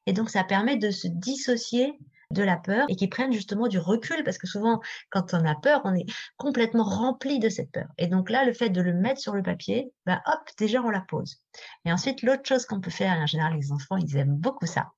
Et 0.08 0.14
donc, 0.14 0.30
ça 0.30 0.44
permet 0.44 0.78
de 0.78 0.90
se 0.90 1.08
dissocier 1.08 2.00
de 2.32 2.44
la 2.44 2.58
peur 2.58 2.86
et 2.90 2.96
qu'il 2.96 3.10
prenne 3.10 3.32
justement 3.32 3.68
du 3.68 3.80
recul 3.80 4.24
parce 4.24 4.38
que 4.38 4.48
souvent, 4.48 4.82
quand 5.10 5.34
on 5.34 5.46
a 5.46 5.56
peur, 5.56 5.82
on 5.86 5.94
est 5.96 6.06
complètement 6.38 6.84
rempli 6.84 7.40
de 7.40 7.50
cette 7.50 7.72
peur. 7.72 7.88
Et 7.98 8.08
donc 8.08 8.30
là, 8.30 8.44
le 8.44 8.54
fait 8.54 8.70
de 8.70 8.82
le 8.82 8.94
mettre 8.94 9.22
sur 9.22 9.34
le 9.34 9.44
papier, 9.44 9.92
bah 10.06 10.22
hop, 10.26 10.40
déjà 10.58 10.82
on 10.82 10.90
la 10.90 11.02
pose. 11.02 11.38
Et 11.86 11.92
ensuite, 11.92 12.24
l'autre 12.24 12.46
chose 12.46 12.66
qu'on 12.66 12.82
peut 12.82 12.92
faire, 12.92 13.14
en 13.18 13.28
général, 13.28 13.56
les 13.56 13.72
enfants, 13.72 13.98
ils 13.98 14.18
aiment 14.18 14.36
beaucoup 14.36 14.66
ça, 14.66 14.92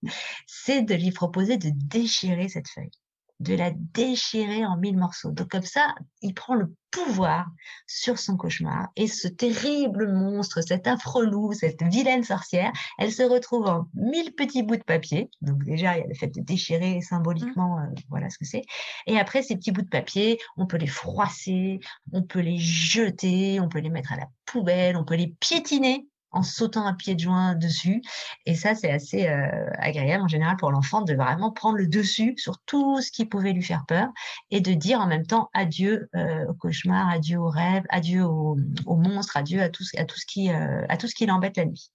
c'est 0.48 0.82
de 0.82 0.96
lui 0.96 1.12
proposer 1.12 1.58
de 1.58 1.70
déchirer 1.74 2.50
cette 2.50 2.70
feuille. 2.70 2.92
De 3.40 3.56
la 3.56 3.72
déchirer 3.72 4.66
en 4.66 4.78
mille 4.78 4.98
morceaux. 4.98 5.32
Donc 5.32 5.50
comme 5.50 5.64
ça, 5.64 5.96
il 6.22 6.34
prend 6.34 6.56
le 6.56 6.74
pouvoir 6.92 7.48
sur 7.88 8.18
son 8.18 8.36
cauchemar 8.36 8.90
et 8.96 9.08
ce 9.08 9.28
terrible 9.28 10.12
monstre, 10.12 10.62
cet 10.62 10.88
affreux 10.88 11.26
loup, 11.26 11.54
cette 11.54 11.84
vilaine 11.84 12.24
sorcière, 12.24 12.72
elle 12.98 13.12
se 13.12 13.24
retrouve 13.24 13.68
en 13.68 13.88
mille 13.94 14.34
petits 14.34 14.64
bouts 14.64 14.78
de 14.78 14.84
papier. 14.84 15.30
Donc 15.42 15.64
déjà, 15.64 15.98
il 15.98 16.02
y 16.02 16.04
a 16.04 16.08
le 16.08 16.16
fait 16.16 16.28
de 16.28 16.42
déchirer 16.42 17.02
symboliquement, 17.02 17.78
mmh. 17.78 17.84
euh, 17.84 18.02
voilà 18.10 18.30
ce 18.30 18.38
que 18.38 18.46
c'est. 18.46 18.64
Et 19.08 19.18
après, 19.20 19.44
ces 19.44 19.56
petits 19.56 19.72
bouts 19.72 19.84
de 19.84 19.90
papier, 19.90 20.40
on 20.58 20.66
peut 20.66 20.78
les 20.78 20.88
froisser, 20.88 21.80
on 22.12 22.24
peut 22.24 22.40
les 22.40 22.58
jeter, 22.58 23.60
on 23.60 23.70
peut 23.70 23.80
les 23.80 23.90
mettre 23.90 24.12
à 24.12 24.18
la 24.18 24.28
poubelle, 24.46 24.98
on 24.98 25.06
peut 25.06 25.16
les 25.16 25.36
piétiner 25.40 26.08
en 26.32 26.44
sautant 26.44 26.86
un 26.86 26.94
pied 26.94 27.16
de 27.16 27.20
joint 27.20 27.56
dessus. 27.56 28.02
Et 28.46 28.56
ça, 28.56 28.76
c'est 28.76 28.92
assez 28.92 29.28
euh, 29.28 29.70
agréable 29.78 30.24
en 30.24 30.28
général 30.28 30.58
pour 30.58 30.72
l'enfant 30.72 31.02
de 31.02 31.14
vraiment 31.14 31.52
prendre 31.52 31.78
le 31.78 31.88
dessus 31.88 32.36
sur 32.38 32.60
tout 32.66 33.02
ce 33.02 33.12
qui 33.12 33.26
pouvait 33.26 33.54
lui 33.54 33.64
faire 33.64 33.86
peur 33.88 34.10
et 34.52 34.62
de 34.62 34.74
dire 34.74 35.00
en 35.00 35.08
même 35.08 35.26
temps 35.26 35.50
adieu 35.54 36.10
euh, 36.16 36.46
au 36.48 36.54
cauchemar, 36.54 37.10
adieu 37.10 37.40
au 37.40 37.50
rêve, 37.50 37.84
adieu 37.90 38.24
au, 38.24 38.58
monstre, 38.88 39.38
adieu 39.38 39.62
à 39.62 39.70
tout, 39.70 39.84
à 39.98 40.06
tout 40.06 40.18
ce 40.18 40.26
qui 40.26 40.52
euh, 40.52 40.86
à 40.90 40.98
tout 40.98 41.08
ce 41.08 41.16
qui 41.16 41.26
l'embête 41.26 41.58
la 41.58 41.66
nuit. 41.66 41.92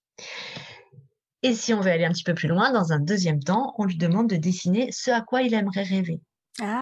Et 1.43 1.55
si 1.55 1.75
on 1.75 1.81
veut 1.81 1.91
aller 1.91 2.07
un 2.07 2.11
petit 2.11 2.25
peu 2.25 2.35
plus 2.35 2.49
loin, 2.49 2.73
dans 2.73 2.93
un 2.93 3.01
deuxième 3.01 3.43
temps, 3.43 3.75
on 3.77 3.85
lui 3.85 3.99
demande 3.99 4.31
de 4.31 4.37
dessiner 4.37 4.91
ce 4.93 5.11
à 5.11 5.21
quoi 5.21 5.43
il 5.43 5.53
aimerait 5.53 5.83
rêver. 5.83 6.21
Ah. 6.63 6.81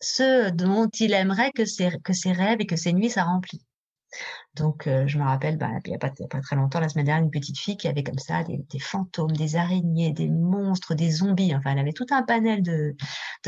Ce 0.00 0.50
dont 0.50 0.88
il 1.00 1.12
aimerait 1.12 1.50
que 1.50 1.64
ses, 1.64 1.90
que 2.04 2.12
ses 2.12 2.32
rêves 2.32 2.60
et 2.60 2.66
que 2.66 2.76
ses 2.76 2.92
nuits 2.92 3.10
ça 3.10 3.24
remplit. 3.24 3.64
Donc, 4.56 4.86
euh, 4.86 5.06
je 5.06 5.18
me 5.18 5.24
rappelle, 5.24 5.58
bah, 5.58 5.68
il 5.84 5.90
n'y 5.90 5.94
a, 5.94 5.98
pas 5.98 6.10
très 6.40 6.56
longtemps, 6.56 6.80
la 6.80 6.88
semaine 6.88 7.04
dernière, 7.04 7.24
une 7.24 7.30
petite 7.30 7.58
fille 7.58 7.76
qui 7.76 7.88
avait 7.88 8.02
comme 8.02 8.18
ça 8.18 8.42
des, 8.42 8.78
fantômes, 8.78 9.32
des 9.32 9.56
araignées, 9.56 10.12
des 10.12 10.30
monstres, 10.30 10.94
des 10.94 11.10
zombies. 11.10 11.54
Enfin, 11.54 11.72
elle 11.72 11.78
avait 11.78 11.92
tout 11.92 12.06
un 12.10 12.22
panel 12.22 12.62
de, 12.62 12.96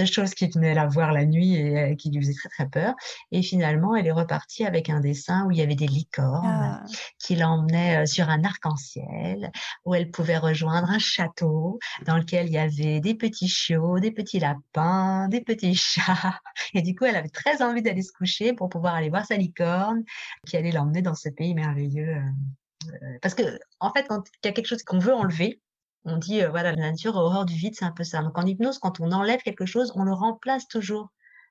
choses 0.05 0.35
qui 0.35 0.49
venaient 0.49 0.75
la 0.75 0.87
voir 0.87 1.13
la 1.13 1.25
nuit 1.25 1.55
et 1.55 1.79
euh, 1.79 1.95
qui 1.95 2.11
lui 2.11 2.21
faisaient 2.21 2.35
très, 2.35 2.49
très 2.51 2.69
peur. 2.69 2.95
Et 3.33 3.43
finalement, 3.43 3.97
elle 3.97 4.07
est 4.07 4.13
repartie 4.13 4.65
avec 4.65 4.91
un 4.91 5.01
dessin 5.01 5.47
où 5.47 5.51
il 5.51 5.59
y 5.59 5.63
avait 5.63 5.75
des 5.75 5.87
licornes 5.87 6.45
ah. 6.45 6.85
qui 7.19 7.37
l'emmenaient 7.37 8.03
euh, 8.03 8.07
sur 8.07 8.29
un 8.29 8.45
arc-en-ciel, 8.45 9.51
où 9.87 9.95
elle 9.95 10.11
pouvait 10.11 10.39
rejoindre 10.39 10.91
un 10.91 10.99
château 10.99 11.79
dans 12.07 12.19
lequel 12.19 12.49
il 12.49 12.53
y 12.53 12.59
avait 12.59 13.01
des 13.01 13.15
petits 13.15 13.49
chiots, 13.49 13.99
des 13.99 14.13
petits 14.13 14.41
lapins, 14.41 15.29
des 15.29 15.41
petits 15.41 15.75
chats. 15.75 16.39
Et 16.75 16.83
du 16.83 16.95
coup, 16.95 17.07
elle 17.07 17.17
avait 17.17 17.29
très 17.29 17.63
envie 17.63 17.83
d'aller 17.83 18.03
se 18.03 18.13
coucher 18.13 18.53
pour 18.53 18.69
pouvoir 18.69 18.95
aller 18.95 19.09
voir 19.09 19.25
sa 19.25 19.37
licorne 19.37 20.05
qui 20.47 20.57
allait 20.57 20.73
l'emmener 20.73 20.98
dans 21.03 21.15
ce 21.15 21.29
pays 21.29 21.55
merveilleux. 21.55 22.17
Euh, 22.17 22.91
euh, 22.93 23.19
parce 23.23 23.35
que, 23.35 23.59
en 23.81 23.93
fait, 23.93 24.07
quand 24.09 24.23
il 24.43 24.47
y 24.47 24.51
a 24.51 24.53
quelque 24.53 24.67
chose 24.67 24.83
qu'on 24.83 24.99
veut 24.99 25.15
enlever, 25.15 25.61
on 26.05 26.17
dit, 26.17 26.43
euh, 26.43 26.51
voilà, 26.51 26.73
la 26.73 26.91
nature 26.91 27.17
horreur 27.17 27.45
du 27.45 27.55
vide, 27.55 27.75
c'est 27.77 27.85
un 27.85 27.93
peu 27.93 28.05
ça. 28.05 28.23
Donc 28.23 28.39
en 28.39 28.47
hypnose, 28.47 28.79
quand 28.79 29.01
on 29.01 29.13
enlève 29.13 29.41
quelque 29.41 29.67
chose, 29.67 29.93
on 29.97 30.05
le 30.05 30.13
remplace 30.13 30.69
toujours 30.69 31.11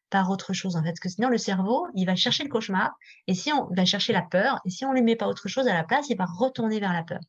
par 0.09 0.29
autre 0.29 0.53
chose, 0.53 0.75
en 0.75 0.83
fait. 0.83 0.89
Parce 0.89 0.99
que 0.99 1.09
sinon, 1.09 1.29
le 1.29 1.37
cerveau, 1.37 1.87
il 1.93 2.05
va 2.05 2.15
chercher 2.15 2.43
le 2.43 2.49
cauchemar, 2.49 2.91
et 3.27 3.33
si 3.33 3.51
on 3.51 3.67
va 3.75 3.85
chercher 3.85 4.13
la 4.13 4.21
peur, 4.21 4.61
et 4.65 4.69
si 4.69 4.85
on 4.85 4.89
ne 4.91 4.95
lui 4.95 5.03
met 5.03 5.17
pas 5.17 5.27
autre 5.27 5.49
chose 5.49 5.67
à 5.67 5.73
la 5.73 5.83
place, 5.83 6.09
il 6.09 6.17
va 6.17 6.25
retourner 6.25 6.79
vers 6.79 6.93
la 6.93 7.03
peur. 7.03 7.19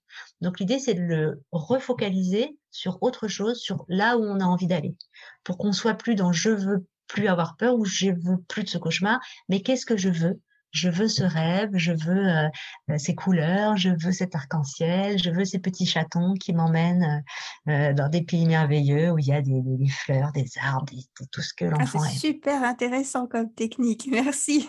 Donc 0.41 0.61
l'idée, 0.61 0.79
c'est 0.79 0.95
de 0.95 1.03
le 1.03 1.43
refocaliser 1.51 2.57
sur 2.71 3.03
autre 3.03 3.27
chose, 3.27 3.59
sur 3.59 3.85
là 3.89 4.17
où 4.17 4.23
on 4.23 4.41
a 4.41 4.45
envie 4.45 4.69
d'aller, 4.69 4.95
pour 5.43 5.59
qu'on 5.59 5.73
soit 5.73 5.95
plus 5.95 6.15
dans 6.15 6.33
je 6.33 6.51
veux 6.51 6.87
plus 7.09 7.27
avoir 7.27 7.57
peur 7.57 7.75
ou 7.75 7.85
je 7.85 8.11
veux 8.11 8.39
plus 8.49 8.63
de 8.63 8.69
ce 8.69 8.79
cauchemar, 8.79 9.19
mais 9.49 9.63
qu'est-ce 9.63 9.87
que 9.87 9.97
je 9.97 10.11
veux? 10.11 10.41
Je 10.71 10.89
veux 10.89 11.09
ce 11.09 11.23
rêve, 11.23 11.71
je 11.75 11.93
veux 11.93 12.29
euh, 12.29 12.49
euh, 12.91 12.99
ces 12.99 13.15
couleurs, 13.15 13.77
je 13.77 13.91
veux 13.91 14.13
cet 14.13 14.35
arc-en-ciel, 14.35 15.19
je 15.19 15.31
veux 15.31 15.45
ces 15.45 15.59
petits 15.59 15.87
chatons 15.87 16.35
qui 16.35 16.53
m'emmènent 16.53 17.25
euh, 17.69 17.93
dans 17.93 18.09
des 18.09 18.23
pays 18.23 18.47
merveilleux 18.47 19.11
où 19.11 19.19
il 19.19 19.27
y 19.27 19.33
a 19.33 19.41
des, 19.41 19.63
fleurs, 19.89 20.33
des 20.33 20.51
arbres, 20.61 20.93
tout 21.33 21.43
ce 21.43 21.55
que 21.55 21.65
ah, 21.65 21.71
l'enfant 21.71 22.01
ah, 22.03 22.09
C'est 22.11 22.19
super 22.19 22.63
intéressant 22.63 23.27
comme 23.27 23.53
technique, 23.53 24.09
merci. 24.11 24.69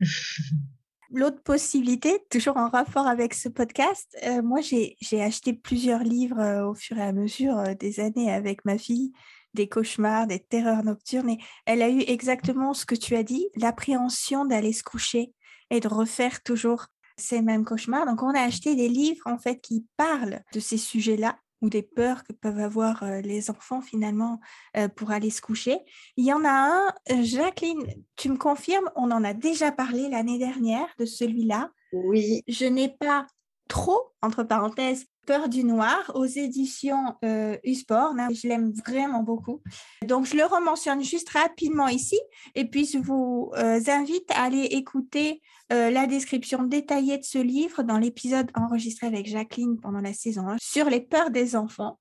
L'autre 1.12 1.42
possibilité, 1.42 2.20
toujours 2.30 2.56
en 2.56 2.68
rapport 2.68 3.08
avec 3.08 3.34
ce 3.34 3.48
podcast, 3.48 4.16
moi 4.44 4.60
j'ai 4.60 4.96
acheté 5.20 5.52
plusieurs 5.52 6.04
livres 6.04 6.62
au 6.62 6.74
fur 6.74 6.98
et 6.98 7.02
à 7.02 7.12
mesure 7.12 7.74
des 7.74 7.98
années 7.98 8.30
avec 8.30 8.64
ma 8.64 8.78
fille 8.78 9.12
des 9.54 9.68
cauchemars, 9.68 10.26
des 10.26 10.40
terreurs 10.40 10.84
nocturnes. 10.84 11.30
Et 11.30 11.38
elle 11.66 11.82
a 11.82 11.88
eu 11.88 12.00
exactement 12.00 12.74
ce 12.74 12.86
que 12.86 12.94
tu 12.94 13.16
as 13.16 13.22
dit, 13.22 13.48
l'appréhension 13.56 14.44
d'aller 14.44 14.72
se 14.72 14.82
coucher 14.82 15.32
et 15.70 15.80
de 15.80 15.88
refaire 15.88 16.42
toujours 16.42 16.86
ces 17.16 17.42
mêmes 17.42 17.64
cauchemars. 17.64 18.06
Donc, 18.06 18.22
on 18.22 18.34
a 18.34 18.40
acheté 18.40 18.74
des 18.74 18.88
livres 18.88 19.26
en 19.26 19.38
fait 19.38 19.60
qui 19.60 19.86
parlent 19.96 20.40
de 20.52 20.60
ces 20.60 20.78
sujets-là 20.78 21.38
ou 21.62 21.68
des 21.68 21.82
peurs 21.82 22.24
que 22.24 22.32
peuvent 22.32 22.58
avoir 22.58 23.02
euh, 23.02 23.20
les 23.20 23.50
enfants 23.50 23.82
finalement 23.82 24.40
euh, 24.76 24.88
pour 24.88 25.10
aller 25.10 25.30
se 25.30 25.42
coucher. 25.42 25.78
Il 26.16 26.24
y 26.24 26.32
en 26.32 26.44
a 26.44 26.50
un, 26.50 26.88
euh, 27.10 27.22
Jacqueline, 27.22 27.84
tu 28.16 28.30
me 28.30 28.36
confirmes, 28.36 28.90
on 28.96 29.10
en 29.10 29.24
a 29.24 29.34
déjà 29.34 29.70
parlé 29.70 30.08
l'année 30.08 30.38
dernière 30.38 30.88
de 30.98 31.04
celui-là. 31.04 31.70
Oui. 31.92 32.42
Je 32.48 32.64
n'ai 32.64 32.88
pas 32.88 33.26
trop, 33.70 34.12
entre 34.20 34.42
parenthèses, 34.42 35.06
Peur 35.26 35.48
du 35.48 35.64
noir 35.64 36.10
aux 36.14 36.24
éditions 36.24 37.14
euh, 37.24 37.56
Usport. 37.62 38.14
Je 38.32 38.48
l'aime 38.48 38.72
vraiment 38.72 39.22
beaucoup. 39.22 39.62
Donc, 40.04 40.26
je 40.26 40.36
le 40.36 40.44
rementionne 40.44 41.04
juste 41.04 41.28
rapidement 41.28 41.88
ici. 41.88 42.18
Et 42.54 42.64
puis, 42.64 42.84
je 42.84 42.98
vous 42.98 43.52
euh, 43.56 43.78
invite 43.86 44.28
à 44.32 44.44
aller 44.44 44.64
écouter 44.64 45.40
euh, 45.72 45.90
la 45.90 46.06
description 46.06 46.64
détaillée 46.64 47.18
de 47.18 47.22
ce 47.22 47.38
livre 47.38 47.82
dans 47.82 47.98
l'épisode 47.98 48.50
enregistré 48.54 49.06
avec 49.06 49.26
Jacqueline 49.26 49.78
pendant 49.78 50.00
la 50.00 50.14
saison 50.14 50.48
1 50.48 50.56
sur 50.60 50.90
les 50.90 51.00
peurs 51.00 51.30
des 51.30 51.54
enfants. 51.54 52.00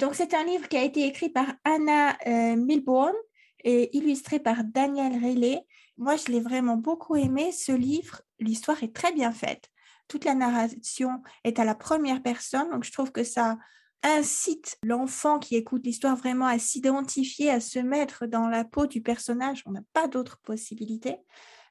donc, 0.00 0.14
c'est 0.14 0.34
un 0.34 0.44
livre 0.44 0.68
qui 0.68 0.76
a 0.76 0.82
été 0.82 1.06
écrit 1.06 1.28
par 1.28 1.46
Anna 1.64 2.16
Milbourne 2.56 3.14
et 3.62 3.96
illustré 3.96 4.40
par 4.40 4.64
Daniel 4.64 5.12
Riley. 5.12 5.60
Moi, 5.96 6.16
je 6.16 6.32
l'ai 6.32 6.40
vraiment 6.40 6.76
beaucoup 6.76 7.14
aimé, 7.14 7.52
ce 7.52 7.72
livre. 7.72 8.22
L'histoire 8.40 8.82
est 8.82 8.94
très 8.94 9.12
bien 9.12 9.32
faite 9.32 9.71
toute 10.12 10.26
la 10.26 10.34
narration 10.34 11.22
est 11.42 11.58
à 11.58 11.64
la 11.64 11.74
première 11.74 12.22
personne. 12.22 12.68
Donc, 12.70 12.84
je 12.84 12.92
trouve 12.92 13.12
que 13.12 13.24
ça 13.24 13.56
incite 14.02 14.76
l'enfant 14.82 15.38
qui 15.38 15.56
écoute 15.56 15.86
l'histoire 15.86 16.16
vraiment 16.16 16.44
à 16.44 16.58
s'identifier, 16.58 17.48
à 17.48 17.60
se 17.60 17.78
mettre 17.78 18.26
dans 18.26 18.46
la 18.46 18.64
peau 18.64 18.86
du 18.86 19.00
personnage. 19.00 19.62
On 19.64 19.70
n'a 19.70 19.80
pas 19.94 20.08
d'autre 20.08 20.38
possibilité. 20.42 21.16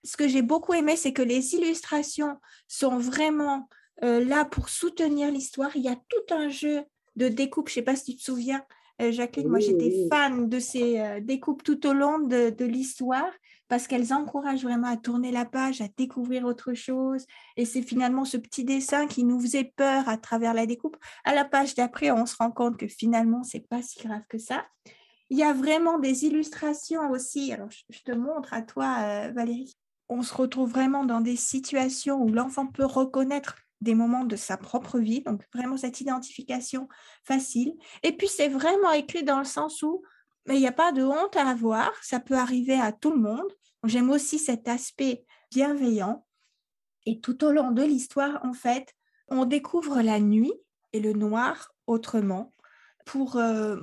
Ce 0.04 0.18
que 0.18 0.28
j'ai 0.28 0.42
beaucoup 0.42 0.74
aimé, 0.74 0.96
c'est 0.96 1.14
que 1.14 1.22
les 1.22 1.54
illustrations 1.54 2.38
sont 2.68 2.98
vraiment 2.98 3.70
euh, 4.04 4.26
là 4.26 4.44
pour 4.46 4.70
soutenir 4.70 5.30
l'histoire. 5.30 5.76
Il 5.76 5.84
y 5.84 5.90
a 5.90 5.96
tout 5.96 6.34
un 6.34 6.50
jeu 6.50 6.82
de 7.18 7.28
découpe. 7.28 7.70
Je 7.70 7.74
ne 7.74 7.76
sais 7.76 7.82
pas 7.84 7.96
si 7.96 8.16
tu 8.16 8.18
te 8.18 8.24
souviens, 8.24 8.66
euh, 9.04 9.12
Jacqueline, 9.12 9.50
moi 9.50 9.60
j'étais 9.60 10.08
fan 10.10 10.50
de 10.50 10.58
ces 10.58 11.00
euh, 11.00 11.20
découpes 11.20 11.62
tout 11.62 11.86
au 11.86 11.94
long 11.94 12.18
de 12.18 12.66
l'histoire 12.66 13.32
parce 13.72 13.88
qu'elles 13.88 14.12
encouragent 14.12 14.64
vraiment 14.64 14.90
à 14.90 14.98
tourner 14.98 15.32
la 15.32 15.46
page, 15.46 15.80
à 15.80 15.88
découvrir 15.96 16.44
autre 16.44 16.74
chose. 16.74 17.26
Et 17.56 17.64
c'est 17.64 17.82
finalement 17.82 18.26
ce 18.26 18.36
petit 18.36 18.66
dessin 18.66 19.08
qui 19.08 19.24
nous 19.24 19.40
faisait 19.40 19.72
peur 19.78 20.10
à 20.10 20.18
travers 20.18 20.54
la 20.54 20.66
découpe. 20.66 20.98
À 21.24 21.34
la 21.34 21.46
page 21.46 21.74
d'après, 21.76 22.12
on 22.12 22.26
se 22.26 22.36
rend 22.36 22.52
compte 22.52 22.76
que 22.76 22.90
finalement, 22.90 23.44
c'est 23.44 23.66
pas 23.66 23.82
si 23.82 24.06
grave 24.06 24.24
que 24.28 24.38
ça. 24.38 24.66
Il 25.30 25.38
y 25.38 25.44
a 25.44 25.54
vraiment 25.54 26.00
des 26.00 26.26
illustrations 26.26 27.12
aussi. 27.12 27.54
Alors, 27.54 27.70
je 27.90 28.00
te 28.02 28.12
montre 28.12 28.54
à 28.54 28.62
toi, 28.62 28.94
euh, 29.04 29.32
Valérie. 29.34 29.74
On 30.10 30.22
se 30.22 30.34
retrouve 30.34 30.70
vraiment 30.70 31.06
dans 31.06 31.22
des 31.22 31.38
situations 31.38 32.22
où 32.22 32.28
l'enfant 32.28 32.68
peut 32.68 32.84
reconnaître 32.84 33.56
des 33.80 33.96
moments 33.96 34.26
de 34.26 34.36
sa 34.36 34.58
propre 34.58 35.00
vie, 35.00 35.22
donc 35.22 35.44
vraiment 35.56 35.78
cette 35.78 36.02
identification 36.02 36.90
facile. 37.24 37.74
Et 38.04 38.12
puis 38.12 38.28
c'est 38.28 38.50
vraiment 38.50 38.92
écrit 38.92 39.24
dans 39.24 39.40
le 39.40 39.46
sens 39.46 39.82
où 39.82 40.04
il 40.48 40.60
n'y 40.60 40.68
a 40.68 40.72
pas 40.72 40.92
de 40.92 41.04
honte 41.04 41.36
à 41.36 41.48
avoir, 41.48 41.92
ça 42.04 42.20
peut 42.20 42.38
arriver 42.38 42.80
à 42.80 42.92
tout 42.92 43.12
le 43.12 43.20
monde. 43.20 43.52
J'aime 43.84 44.10
aussi 44.10 44.40
cet 44.40 44.68
aspect 44.68 45.26
bienveillant. 45.52 46.26
Et 47.06 47.20
tout 47.20 47.44
au 47.44 47.52
long 47.52 47.72
de 47.72 47.84
l'histoire, 47.84 48.40
en 48.44 48.54
fait, 48.54 48.94
on 49.28 49.46
découvre 49.46 50.02
la 50.02 50.20
nuit 50.20 50.54
et 50.94 51.00
le 51.00 51.14
noir 51.14 51.74
autrement 51.88 52.54
pour 53.06 53.38
euh, 53.38 53.78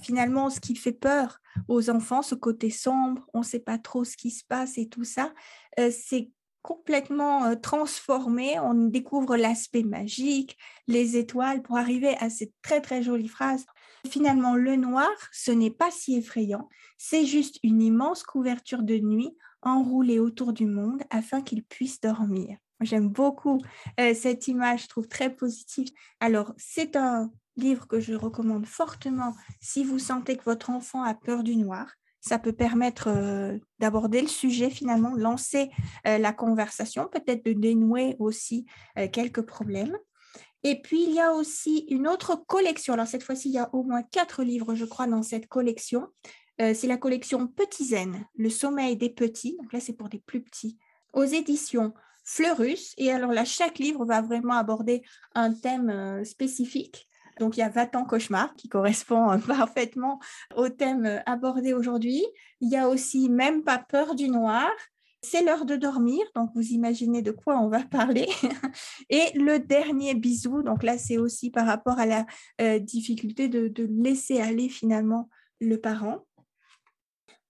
finalement 0.00 0.50
ce 0.50 0.60
qui 0.60 0.74
fait 0.74 0.92
peur 0.92 1.38
aux 1.68 1.90
enfants, 1.90 2.22
ce 2.22 2.34
côté 2.34 2.70
sombre, 2.70 3.28
on 3.34 3.40
ne 3.40 3.44
sait 3.44 3.60
pas 3.60 3.78
trop 3.78 4.04
ce 4.04 4.16
qui 4.16 4.30
se 4.30 4.44
passe 4.44 4.78
et 4.78 4.88
tout 4.88 5.04
ça, 5.04 5.32
euh, 5.78 5.90
c'est 5.90 6.30
complètement 6.62 7.54
transformé. 7.56 8.58
On 8.60 8.74
découvre 8.74 9.36
l'aspect 9.36 9.82
magique, 9.82 10.56
les 10.88 11.16
étoiles, 11.16 11.62
pour 11.62 11.76
arriver 11.76 12.16
à 12.20 12.30
cette 12.30 12.54
très 12.62 12.80
très 12.80 13.02
jolie 13.02 13.28
phrase. 13.28 13.66
Finalement, 14.08 14.54
le 14.54 14.76
noir, 14.76 15.10
ce 15.30 15.52
n'est 15.52 15.70
pas 15.70 15.90
si 15.90 16.16
effrayant, 16.16 16.68
c'est 16.98 17.26
juste 17.26 17.58
une 17.62 17.82
immense 17.82 18.22
couverture 18.24 18.82
de 18.82 18.98
nuit 18.98 19.36
enroulée 19.62 20.18
autour 20.18 20.52
du 20.52 20.66
monde 20.66 21.02
afin 21.10 21.40
qu'il 21.40 21.62
puisse 21.62 22.00
dormir. 22.00 22.56
J'aime 22.80 23.08
beaucoup 23.08 23.60
cette 23.96 24.48
image, 24.48 24.82
je 24.82 24.88
trouve 24.88 25.06
très 25.06 25.30
positive. 25.32 25.88
Alors, 26.18 26.52
c'est 26.56 26.96
un 26.96 27.30
livre 27.56 27.86
que 27.86 28.00
je 28.00 28.14
recommande 28.14 28.66
fortement 28.66 29.34
si 29.60 29.84
vous 29.84 30.00
sentez 30.00 30.36
que 30.36 30.44
votre 30.44 30.70
enfant 30.70 31.04
a 31.04 31.14
peur 31.14 31.44
du 31.44 31.54
noir. 31.54 31.92
Ça 32.22 32.38
peut 32.38 32.54
permettre 32.54 33.08
euh, 33.08 33.58
d'aborder 33.78 34.22
le 34.22 34.28
sujet 34.28 34.70
finalement, 34.70 35.14
lancer 35.14 35.70
euh, 36.06 36.16
la 36.16 36.32
conversation, 36.32 37.06
peut-être 37.12 37.44
de 37.44 37.52
dénouer 37.52 38.16
aussi 38.18 38.64
quelques 39.12 39.42
problèmes. 39.42 39.98
Et 40.64 40.80
puis, 40.80 41.02
il 41.02 41.12
y 41.12 41.20
a 41.20 41.32
aussi 41.32 41.86
une 41.88 42.06
autre 42.06 42.36
collection. 42.46 42.94
Alors, 42.94 43.06
cette 43.06 43.24
fois-ci, 43.24 43.48
il 43.48 43.54
y 43.54 43.58
a 43.58 43.68
au 43.74 43.82
moins 43.82 44.02
quatre 44.02 44.44
livres, 44.44 44.74
je 44.74 44.84
crois, 44.84 45.06
dans 45.06 45.22
cette 45.22 45.48
collection. 45.48 46.08
Euh, 46.60 46.74
c'est 46.74 46.86
la 46.86 46.96
collection 46.96 47.48
Petit 47.48 47.86
Zen, 47.86 48.24
Le 48.36 48.50
sommeil 48.50 48.96
des 48.96 49.10
petits. 49.10 49.56
Donc 49.60 49.72
là, 49.72 49.80
c'est 49.80 49.94
pour 49.94 50.08
des 50.08 50.20
plus 50.20 50.42
petits. 50.42 50.78
Aux 51.12 51.24
éditions 51.24 51.92
Fleurus. 52.24 52.94
Et 52.98 53.10
alors 53.10 53.32
là, 53.32 53.44
chaque 53.44 53.78
livre 53.78 54.04
va 54.04 54.22
vraiment 54.22 54.54
aborder 54.54 55.02
un 55.34 55.52
thème 55.52 55.90
euh, 55.90 56.24
spécifique. 56.24 57.08
Donc, 57.40 57.56
il 57.56 57.60
y 57.60 57.62
a 57.62 57.68
Va-t'en 57.68 58.04
cauchemar 58.04 58.54
qui 58.54 58.68
correspond 58.68 59.38
parfaitement 59.46 60.20
au 60.56 60.68
thème 60.68 61.22
abordé 61.26 61.72
aujourd'hui. 61.72 62.24
Il 62.60 62.70
y 62.70 62.76
a 62.76 62.88
aussi 62.88 63.28
Même 63.28 63.62
pas 63.62 63.78
peur 63.78 64.14
du 64.14 64.28
noir 64.28 64.70
c'est 65.22 65.42
l'heure 65.42 65.64
de 65.64 65.76
dormir, 65.76 66.20
donc 66.34 66.50
vous 66.54 66.72
imaginez 66.72 67.22
de 67.22 67.30
quoi 67.30 67.58
on 67.58 67.68
va 67.68 67.84
parler. 67.84 68.28
Et 69.08 69.30
le 69.34 69.58
dernier 69.58 70.14
bisou, 70.14 70.62
donc 70.62 70.82
là 70.82 70.98
c'est 70.98 71.16
aussi 71.16 71.50
par 71.50 71.66
rapport 71.66 71.98
à 71.98 72.06
la 72.06 72.26
euh, 72.60 72.80
difficulté 72.80 73.48
de, 73.48 73.72
laisser 74.02 74.40
aller 74.40 74.68
finalement 74.68 75.28
le 75.60 75.80
parent. 75.80 76.26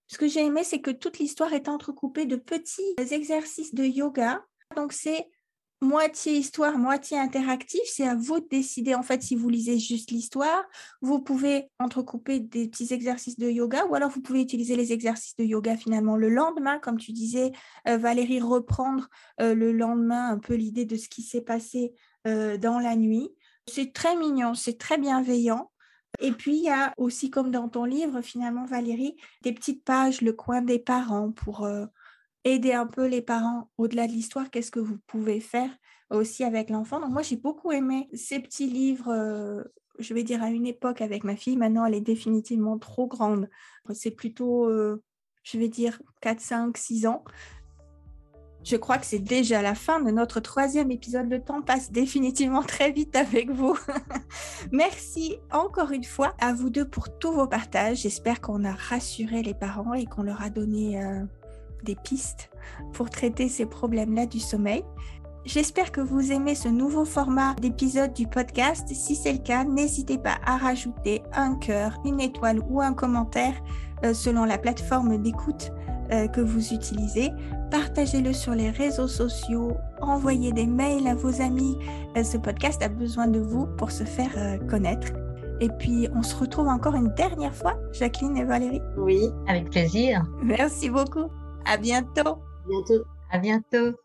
Ce 0.07 0.19
que 0.19 0.27
j'ai 0.27 0.41
aimé, 0.41 0.63
c'est 0.63 0.81
que 0.81 0.91
toute 0.91 1.17
l'histoire 1.17 1.53
est 1.53 1.67
entrecoupée 1.67 2.27
de 2.27 2.35
petits 2.35 2.95
exercices 2.97 3.73
de 3.73 3.83
yoga. 3.83 4.45
Donc 4.75 4.93
c'est 4.93 5.27
moitié 5.83 6.37
histoire, 6.37 6.77
moitié 6.77 7.19
interactif. 7.19 7.81
C'est 7.85 8.07
à 8.07 8.15
vous 8.15 8.39
de 8.39 8.47
décider 8.47 8.95
en 8.95 9.03
fait 9.03 9.21
si 9.21 9.35
vous 9.35 9.49
lisez 9.49 9.77
juste 9.77 10.11
l'histoire. 10.11 10.63
Vous 11.01 11.19
pouvez 11.21 11.69
entrecouper 11.79 12.39
des 12.39 12.67
petits 12.67 12.93
exercices 12.93 13.37
de 13.37 13.49
yoga 13.49 13.85
ou 13.85 13.95
alors 13.95 14.09
vous 14.09 14.21
pouvez 14.21 14.41
utiliser 14.41 14.75
les 14.75 14.93
exercices 14.93 15.35
de 15.35 15.43
yoga 15.43 15.77
finalement 15.77 16.15
le 16.15 16.29
lendemain, 16.29 16.79
comme 16.79 16.97
tu 16.97 17.11
disais, 17.11 17.51
euh, 17.87 17.97
Valérie, 17.97 18.41
reprendre 18.41 19.09
euh, 19.41 19.53
le 19.53 19.71
lendemain 19.71 20.29
un 20.29 20.39
peu 20.39 20.55
l'idée 20.55 20.85
de 20.85 20.95
ce 20.95 21.09
qui 21.09 21.21
s'est 21.21 21.41
passé 21.41 21.93
euh, 22.27 22.57
dans 22.57 22.79
la 22.79 22.95
nuit. 22.95 23.29
C'est 23.67 23.93
très 23.93 24.15
mignon, 24.15 24.53
c'est 24.55 24.77
très 24.77 24.97
bienveillant. 24.97 25.71
Et 26.19 26.31
puis, 26.31 26.57
il 26.57 26.63
y 26.63 26.69
a 26.69 26.93
aussi, 26.97 27.31
comme 27.31 27.49
dans 27.49 27.69
ton 27.69 27.85
livre, 27.85 28.21
finalement, 28.21 28.65
Valérie, 28.65 29.15
des 29.41 29.51
petites 29.51 29.83
pages, 29.83 30.21
le 30.21 30.31
coin 30.33 30.61
des 30.61 30.77
parents, 30.77 31.31
pour 31.31 31.67
aider 32.45 32.73
un 32.73 32.85
peu 32.85 33.07
les 33.07 33.21
parents 33.21 33.69
au-delà 33.77 34.07
de 34.07 34.11
l'histoire, 34.11 34.49
qu'est-ce 34.49 34.71
que 34.71 34.79
vous 34.79 34.97
pouvez 35.07 35.39
faire 35.39 35.69
aussi 36.09 36.43
avec 36.43 36.69
l'enfant? 36.69 36.99
Donc 36.99 37.11
moi, 37.11 37.21
j'ai 37.21 37.37
beaucoup 37.37 37.71
aimé 37.71 38.09
ces 38.13 38.39
petits 38.39 38.67
livres, 38.67 39.09
euh, 39.09 39.63
je 39.99 40.13
vais 40.13 40.23
dire 40.23 40.43
à 40.43 40.49
une 40.49 40.67
époque 40.67 41.01
avec 41.01 41.23
ma 41.23 41.35
fille, 41.35 41.57
maintenant 41.57 41.85
elle 41.85 41.95
est 41.95 42.01
définitivement 42.01 42.77
trop 42.77 43.07
grande. 43.07 43.49
C'est 43.93 44.11
plutôt, 44.11 44.65
euh, 44.65 45.01
je 45.43 45.57
vais 45.57 45.69
dire, 45.69 46.01
4, 46.21 46.39
5, 46.39 46.77
6 46.77 47.07
ans. 47.07 47.23
Je 48.63 48.77
crois 48.77 48.97
que 48.97 49.05
c'est 49.05 49.19
déjà 49.19 49.61
la 49.61 49.75
fin 49.75 49.99
de 49.99 50.09
notre 50.09 50.39
troisième 50.39 50.89
épisode. 50.89 51.29
Le 51.29 51.43
temps 51.43 51.61
passe 51.61 51.91
définitivement 51.91 52.63
très 52.63 52.91
vite 52.91 53.15
avec 53.15 53.49
vous. 53.49 53.77
Merci 54.71 55.37
encore 55.51 55.91
une 55.91 56.05
fois 56.05 56.33
à 56.39 56.53
vous 56.53 56.69
deux 56.69 56.87
pour 56.87 57.17
tous 57.19 57.33
vos 57.33 57.47
partages. 57.47 57.97
J'espère 58.03 58.39
qu'on 58.39 58.63
a 58.63 58.71
rassuré 58.71 59.43
les 59.43 59.53
parents 59.53 59.93
et 59.93 60.05
qu'on 60.05 60.23
leur 60.23 60.41
a 60.41 60.49
donné 60.49 61.03
euh, 61.03 61.25
des 61.83 61.95
pistes 61.95 62.49
pour 62.93 63.09
traiter 63.09 63.49
ces 63.49 63.65
problèmes-là 63.65 64.25
du 64.25 64.39
sommeil. 64.39 64.83
J'espère 65.45 65.91
que 65.91 65.99
vous 65.99 66.31
aimez 66.31 66.55
ce 66.55 66.69
nouveau 66.69 67.03
format 67.03 67.53
d'épisode 67.55 68.13
du 68.13 68.27
podcast. 68.27 68.87
Si 68.93 69.13
c'est 69.13 69.33
le 69.33 69.39
cas, 69.39 69.65
n'hésitez 69.65 70.17
pas 70.17 70.37
à 70.45 70.55
rajouter 70.55 71.21
un 71.33 71.55
cœur, 71.55 71.99
une 72.05 72.21
étoile 72.21 72.61
ou 72.69 72.79
un 72.79 72.93
commentaire 72.93 73.53
euh, 74.05 74.13
selon 74.13 74.45
la 74.45 74.57
plateforme 74.57 75.21
d'écoute 75.21 75.73
euh, 76.13 76.27
que 76.27 76.39
vous 76.39 76.73
utilisez. 76.73 77.29
Partagez-le 77.71 78.31
sur 78.31 78.55
les 78.55 78.69
réseaux 78.69 79.09
sociaux, 79.09 79.75
envoyez 80.01 80.53
des 80.53 80.65
mails 80.65 81.07
à 81.07 81.15
vos 81.15 81.41
amis. 81.41 81.77
Euh, 82.15 82.23
ce 82.23 82.37
podcast 82.37 82.81
a 82.81 82.87
besoin 82.87 83.27
de 83.27 83.39
vous 83.39 83.67
pour 83.77 83.91
se 83.91 84.05
faire 84.05 84.31
connaître. 84.69 85.11
Et 85.59 85.69
puis, 85.77 86.07
on 86.15 86.23
se 86.23 86.35
retrouve 86.35 86.67
encore 86.67 86.95
une 86.95 87.13
dernière 87.15 87.53
fois, 87.53 87.75
Jacqueline 87.91 88.37
et 88.37 88.45
Valérie. 88.45 88.81
Oui, 88.97 89.29
avec 89.47 89.69
plaisir. 89.69 90.23
Merci 90.41 90.89
beaucoup. 90.89 91.29
À 91.65 91.77
bientôt. 91.77 92.39
Bientôt. 92.67 93.03
À 93.31 93.37
bientôt. 93.39 93.95